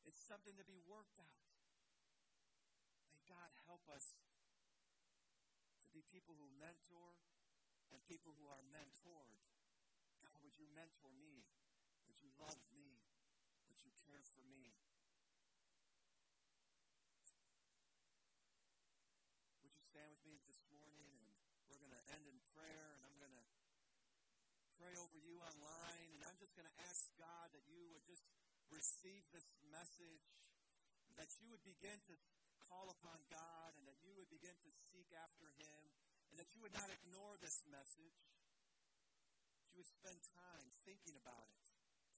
it's 0.06 0.22
something 0.26 0.54
to 0.58 0.66
be 0.66 0.78
worked 0.86 1.18
out. 1.18 1.44
May 3.10 3.22
God 3.26 3.50
help 3.66 3.86
us 3.90 4.22
to 5.82 5.88
be 5.94 6.06
people 6.10 6.38
who 6.38 6.50
mentor 6.62 7.18
and 7.94 8.02
people 8.10 8.34
who 8.38 8.50
are 8.50 8.62
mentored. 8.74 9.38
God, 10.22 10.38
would 10.46 10.58
you 10.58 10.70
mentor 10.74 11.10
me? 11.18 11.46
Would 12.10 12.22
you 12.22 12.30
love 12.38 12.58
me? 12.74 13.02
Would 13.70 13.82
you 13.82 13.94
care 14.06 14.22
for 14.34 14.46
me? 14.46 14.74
Would 19.62 19.74
you 19.74 19.82
stand 19.82 20.10
with 20.14 20.26
me 20.26 20.38
this 20.46 20.66
morning? 20.70 21.18
And 21.70 21.78
we're 21.82 21.90
going 21.90 21.94
to 21.94 22.03
end 22.14 22.30
in 22.30 22.38
prayer, 22.54 22.94
and 22.94 23.02
I'm 23.02 23.18
going 23.18 23.34
to 23.34 23.46
pray 24.78 24.94
over 25.02 25.18
you 25.18 25.42
online. 25.42 26.14
And 26.14 26.22
I'm 26.30 26.38
just 26.38 26.54
going 26.54 26.70
to 26.70 26.78
ask 26.86 27.10
God 27.18 27.50
that 27.58 27.66
you 27.66 27.90
would 27.90 28.06
just 28.06 28.30
receive 28.70 29.26
this 29.34 29.50
message, 29.74 30.30
that 31.18 31.34
you 31.42 31.50
would 31.50 31.66
begin 31.66 31.98
to 32.06 32.16
call 32.70 32.94
upon 32.94 33.18
God 33.34 33.74
and 33.78 33.86
that 33.90 33.98
you 34.06 34.14
would 34.14 34.30
begin 34.30 34.54
to 34.54 34.72
seek 34.94 35.10
after 35.18 35.50
Him 35.58 35.82
and 36.30 36.38
that 36.38 36.54
you 36.54 36.62
would 36.62 36.74
not 36.74 36.90
ignore 36.90 37.38
this 37.42 37.66
message. 37.70 38.18
That 39.58 39.70
you 39.74 39.82
would 39.82 39.90
spend 39.90 40.22
time 40.38 40.70
thinking 40.86 41.18
about 41.18 41.50
it, 41.50 41.66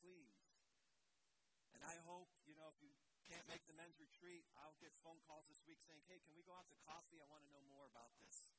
please. 0.04 0.60
And 1.72 1.84
I 1.84 1.96
hope, 2.04 2.32
you 2.44 2.56
know, 2.56 2.68
if 2.72 2.80
you 2.84 2.92
can't 3.28 3.48
make 3.48 3.64
the 3.68 3.76
men's 3.76 4.00
retreat, 4.00 4.44
I'll 4.60 4.76
get 4.80 4.92
phone 5.04 5.20
calls 5.24 5.48
this 5.48 5.64
week 5.68 5.80
saying, 5.84 6.04
hey, 6.08 6.20
can 6.24 6.36
we 6.36 6.44
go 6.44 6.56
out 6.56 6.68
to 6.72 6.78
coffee? 6.84 7.20
I 7.20 7.28
want 7.32 7.48
to 7.48 7.52
know 7.52 7.64
more 7.68 7.88
about 7.88 8.12
this. 8.20 8.56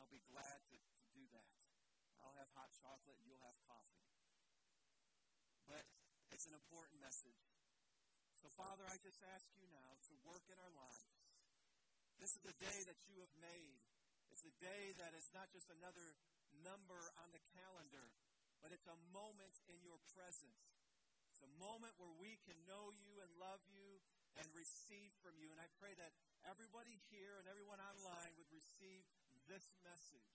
I'll 0.00 0.08
be 0.08 0.24
glad 0.32 0.64
to, 0.72 0.76
to 0.80 1.04
do 1.12 1.28
that. 1.36 1.60
I'll 2.24 2.32
have 2.40 2.48
hot 2.56 2.72
chocolate 2.72 3.20
you'll 3.28 3.44
have 3.44 3.60
coffee. 3.68 4.08
But 5.68 5.84
it's 6.32 6.48
an 6.48 6.56
important 6.56 7.04
message. 7.04 7.60
So, 8.40 8.48
Father, 8.56 8.88
I 8.88 8.96
just 9.04 9.20
ask 9.36 9.52
you 9.60 9.68
now 9.68 10.00
to 10.08 10.12
work 10.24 10.48
in 10.48 10.56
our 10.56 10.72
lives. 10.72 11.44
This 12.16 12.32
is 12.32 12.48
a 12.48 12.56
day 12.56 12.80
that 12.88 12.96
you 13.12 13.20
have 13.20 13.34
made. 13.44 13.84
It's 14.32 14.48
a 14.48 14.56
day 14.56 14.96
that 15.04 15.12
is 15.12 15.28
not 15.36 15.52
just 15.52 15.68
another 15.68 16.16
number 16.64 17.12
on 17.20 17.28
the 17.36 17.44
calendar, 17.52 18.08
but 18.64 18.72
it's 18.72 18.88
a 18.88 18.96
moment 19.12 19.52
in 19.68 19.84
your 19.84 20.00
presence. 20.16 20.80
It's 21.28 21.44
a 21.44 21.52
moment 21.60 21.92
where 22.00 22.16
we 22.16 22.40
can 22.48 22.56
know 22.64 22.88
you 22.96 23.20
and 23.20 23.28
love 23.36 23.60
you 23.68 24.00
and 24.40 24.48
receive 24.56 25.12
from 25.20 25.36
you. 25.36 25.52
And 25.52 25.60
I 25.60 25.68
pray 25.76 25.92
that 26.00 26.16
everybody 26.48 26.96
here 27.12 27.36
and 27.36 27.44
everyone 27.52 27.84
online 27.84 28.32
would 28.40 28.48
receive 28.48 29.04
this 29.50 29.66
message. 29.82 30.30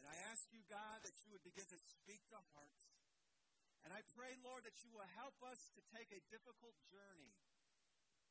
And 0.00 0.08
I 0.08 0.16
ask 0.32 0.48
you, 0.48 0.64
God, 0.64 1.04
that 1.04 1.12
you 1.22 1.36
would 1.36 1.44
begin 1.44 1.68
to 1.68 1.80
speak 2.00 2.24
to 2.32 2.40
hearts. 2.56 2.96
And 3.84 3.92
I 3.92 4.00
pray, 4.16 4.32
Lord, 4.40 4.64
that 4.64 4.80
you 4.80 4.90
will 4.96 5.08
help 5.20 5.36
us 5.44 5.60
to 5.76 5.80
take 5.92 6.08
a 6.08 6.24
difficult 6.32 6.76
journey 6.88 7.36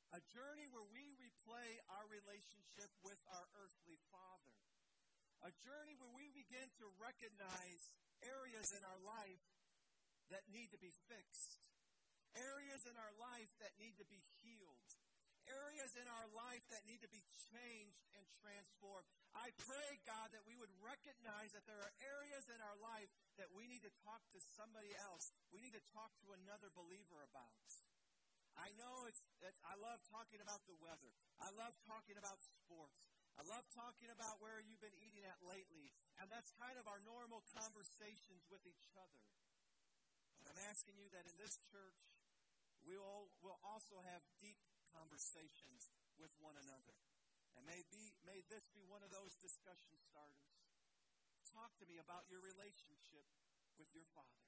a 0.09 0.21
journey 0.33 0.65
where 0.73 0.89
we 0.89 1.05
replay 1.21 1.69
our 1.93 2.05
relationship 2.09 2.89
with 3.05 3.21
our 3.29 3.45
earthly 3.61 3.97
Father. 4.09 4.57
A 5.45 5.53
journey 5.61 5.93
where 6.01 6.09
we 6.17 6.33
begin 6.33 6.65
to 6.81 6.85
recognize 6.97 7.83
areas 8.25 8.73
in 8.73 8.81
our 8.81 9.01
life 9.05 9.45
that 10.33 10.49
need 10.49 10.73
to 10.73 10.81
be 10.81 10.89
fixed, 11.05 11.61
areas 12.33 12.89
in 12.89 12.97
our 12.97 13.13
life 13.21 13.53
that 13.61 13.77
need 13.77 14.01
to 14.01 14.07
be 14.09 14.17
healed, 14.41 14.78
areas 15.49 15.91
in 15.97 16.05
our 16.05 16.27
life 16.37 16.61
that 16.69 16.85
need 16.85 17.01
to 17.01 17.11
be 17.11 17.21
changed 17.49 18.05
and 18.13 18.23
transformed. 18.41 19.05
I 19.33 19.49
pray, 19.57 19.97
God, 20.05 20.29
that 20.33 20.45
we 20.45 20.57
would 20.57 20.71
recognize 20.81 21.53
that 21.57 21.65
there 21.65 21.81
are 21.81 21.93
areas 22.01 22.45
in 22.49 22.59
our 22.61 22.77
life 22.77 23.09
that 23.41 23.49
we 23.53 23.65
need 23.65 23.81
to 23.85 23.93
talk 24.05 24.21
to 24.33 24.39
somebody 24.57 24.93
else, 24.97 25.33
we 25.49 25.61
need 25.61 25.73
to 25.73 25.85
talk 25.93 26.13
to 26.25 26.33
another 26.37 26.69
believer 26.73 27.25
about. 27.25 27.65
I 28.59 28.75
know 28.75 29.07
it's, 29.07 29.23
it's, 29.39 29.61
I 29.63 29.79
love 29.79 30.03
talking 30.11 30.43
about 30.43 30.59
the 30.67 30.75
weather. 30.83 31.15
I 31.39 31.47
love 31.55 31.71
talking 31.87 32.19
about 32.19 32.43
sports. 32.43 33.07
I 33.39 33.43
love 33.47 33.63
talking 33.71 34.11
about 34.11 34.43
where 34.43 34.59
you've 34.59 34.83
been 34.83 34.99
eating 34.99 35.23
at 35.23 35.39
lately. 35.47 35.95
And 36.19 36.27
that's 36.27 36.51
kind 36.59 36.75
of 36.75 36.83
our 36.83 36.99
normal 37.07 37.39
conversations 37.55 38.43
with 38.51 38.59
each 38.67 38.91
other. 38.99 39.23
But 40.43 40.51
I'm 40.51 40.59
asking 40.67 40.99
you 40.99 41.07
that 41.15 41.23
in 41.23 41.39
this 41.39 41.55
church, 41.71 41.95
we 42.83 42.99
will 42.99 43.31
will 43.43 43.59
also 43.63 43.99
have 44.07 44.23
deep 44.39 44.59
conversations 44.93 45.89
with 46.17 46.31
one 46.39 46.57
another. 46.59 46.97
And 47.57 47.65
may, 47.65 47.81
be, 47.91 48.13
may 48.23 48.39
this 48.47 48.69
be 48.71 48.85
one 48.87 49.03
of 49.03 49.11
those 49.11 49.35
discussion 49.39 49.93
starters. 49.99 50.55
Talk 51.49 51.73
to 51.81 51.89
me 51.89 51.97
about 51.97 52.29
your 52.29 52.39
relationship 52.39 53.25
with 53.75 53.89
your 53.91 54.05
Father. 54.13 54.47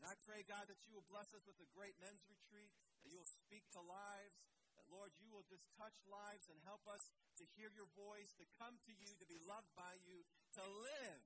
And 0.00 0.08
I 0.08 0.16
pray, 0.24 0.40
God, 0.48 0.64
that 0.72 0.80
you 0.88 0.96
will 0.96 1.04
bless 1.12 1.28
us 1.36 1.44
with 1.44 1.60
a 1.60 1.68
great 1.76 1.92
men's 2.00 2.24
retreat, 2.24 2.72
that 3.04 3.12
you 3.12 3.20
will 3.20 3.28
speak 3.44 3.68
to 3.76 3.84
lives, 3.84 4.48
that, 4.72 4.88
Lord, 4.88 5.12
you 5.20 5.28
will 5.28 5.44
just 5.44 5.68
touch 5.76 5.92
lives 6.08 6.48
and 6.48 6.56
help 6.64 6.80
us 6.88 7.12
to 7.36 7.44
hear 7.52 7.68
your 7.76 7.90
voice, 7.92 8.32
to 8.40 8.46
come 8.56 8.80
to 8.88 8.92
you, 8.96 9.12
to 9.20 9.26
be 9.28 9.36
loved 9.44 9.68
by 9.76 9.92
you, 10.08 10.24
to 10.56 10.64
live 10.64 11.24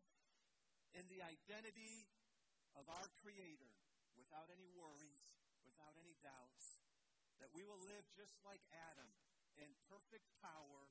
in 0.98 1.06
the 1.06 1.22
identity 1.22 2.10
of 2.74 2.90
our 2.90 3.06
Creator 3.22 3.70
without 4.18 4.50
any 4.50 4.66
worries, 4.74 5.22
without 5.62 5.94
any 5.94 6.18
doubts, 6.18 6.82
that 7.44 7.52
we 7.52 7.60
will 7.60 7.84
live 7.84 8.08
just 8.16 8.40
like 8.48 8.64
Adam 8.88 9.12
in 9.60 9.68
perfect 9.92 10.32
power, 10.40 10.88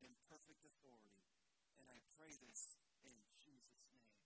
and 0.00 0.16
perfect 0.32 0.64
authority. 0.64 1.28
And 1.76 1.84
I 1.92 2.00
pray 2.16 2.32
this 2.40 2.80
in 3.04 3.12
Jesus' 3.36 3.92
name. 3.92 4.16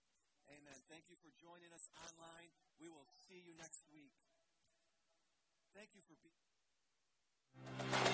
Amen. 0.55 0.79
Thank 0.87 1.11
you 1.11 1.19
for 1.19 1.35
joining 1.35 1.75
us 1.75 1.91
online. 1.99 2.55
We 2.79 2.87
will 2.87 3.11
see 3.27 3.43
you 3.43 3.59
next 3.59 3.91
week. 3.91 4.15
Thank 5.75 5.99
you 5.99 6.03
for 6.07 6.15
being. 6.23 8.14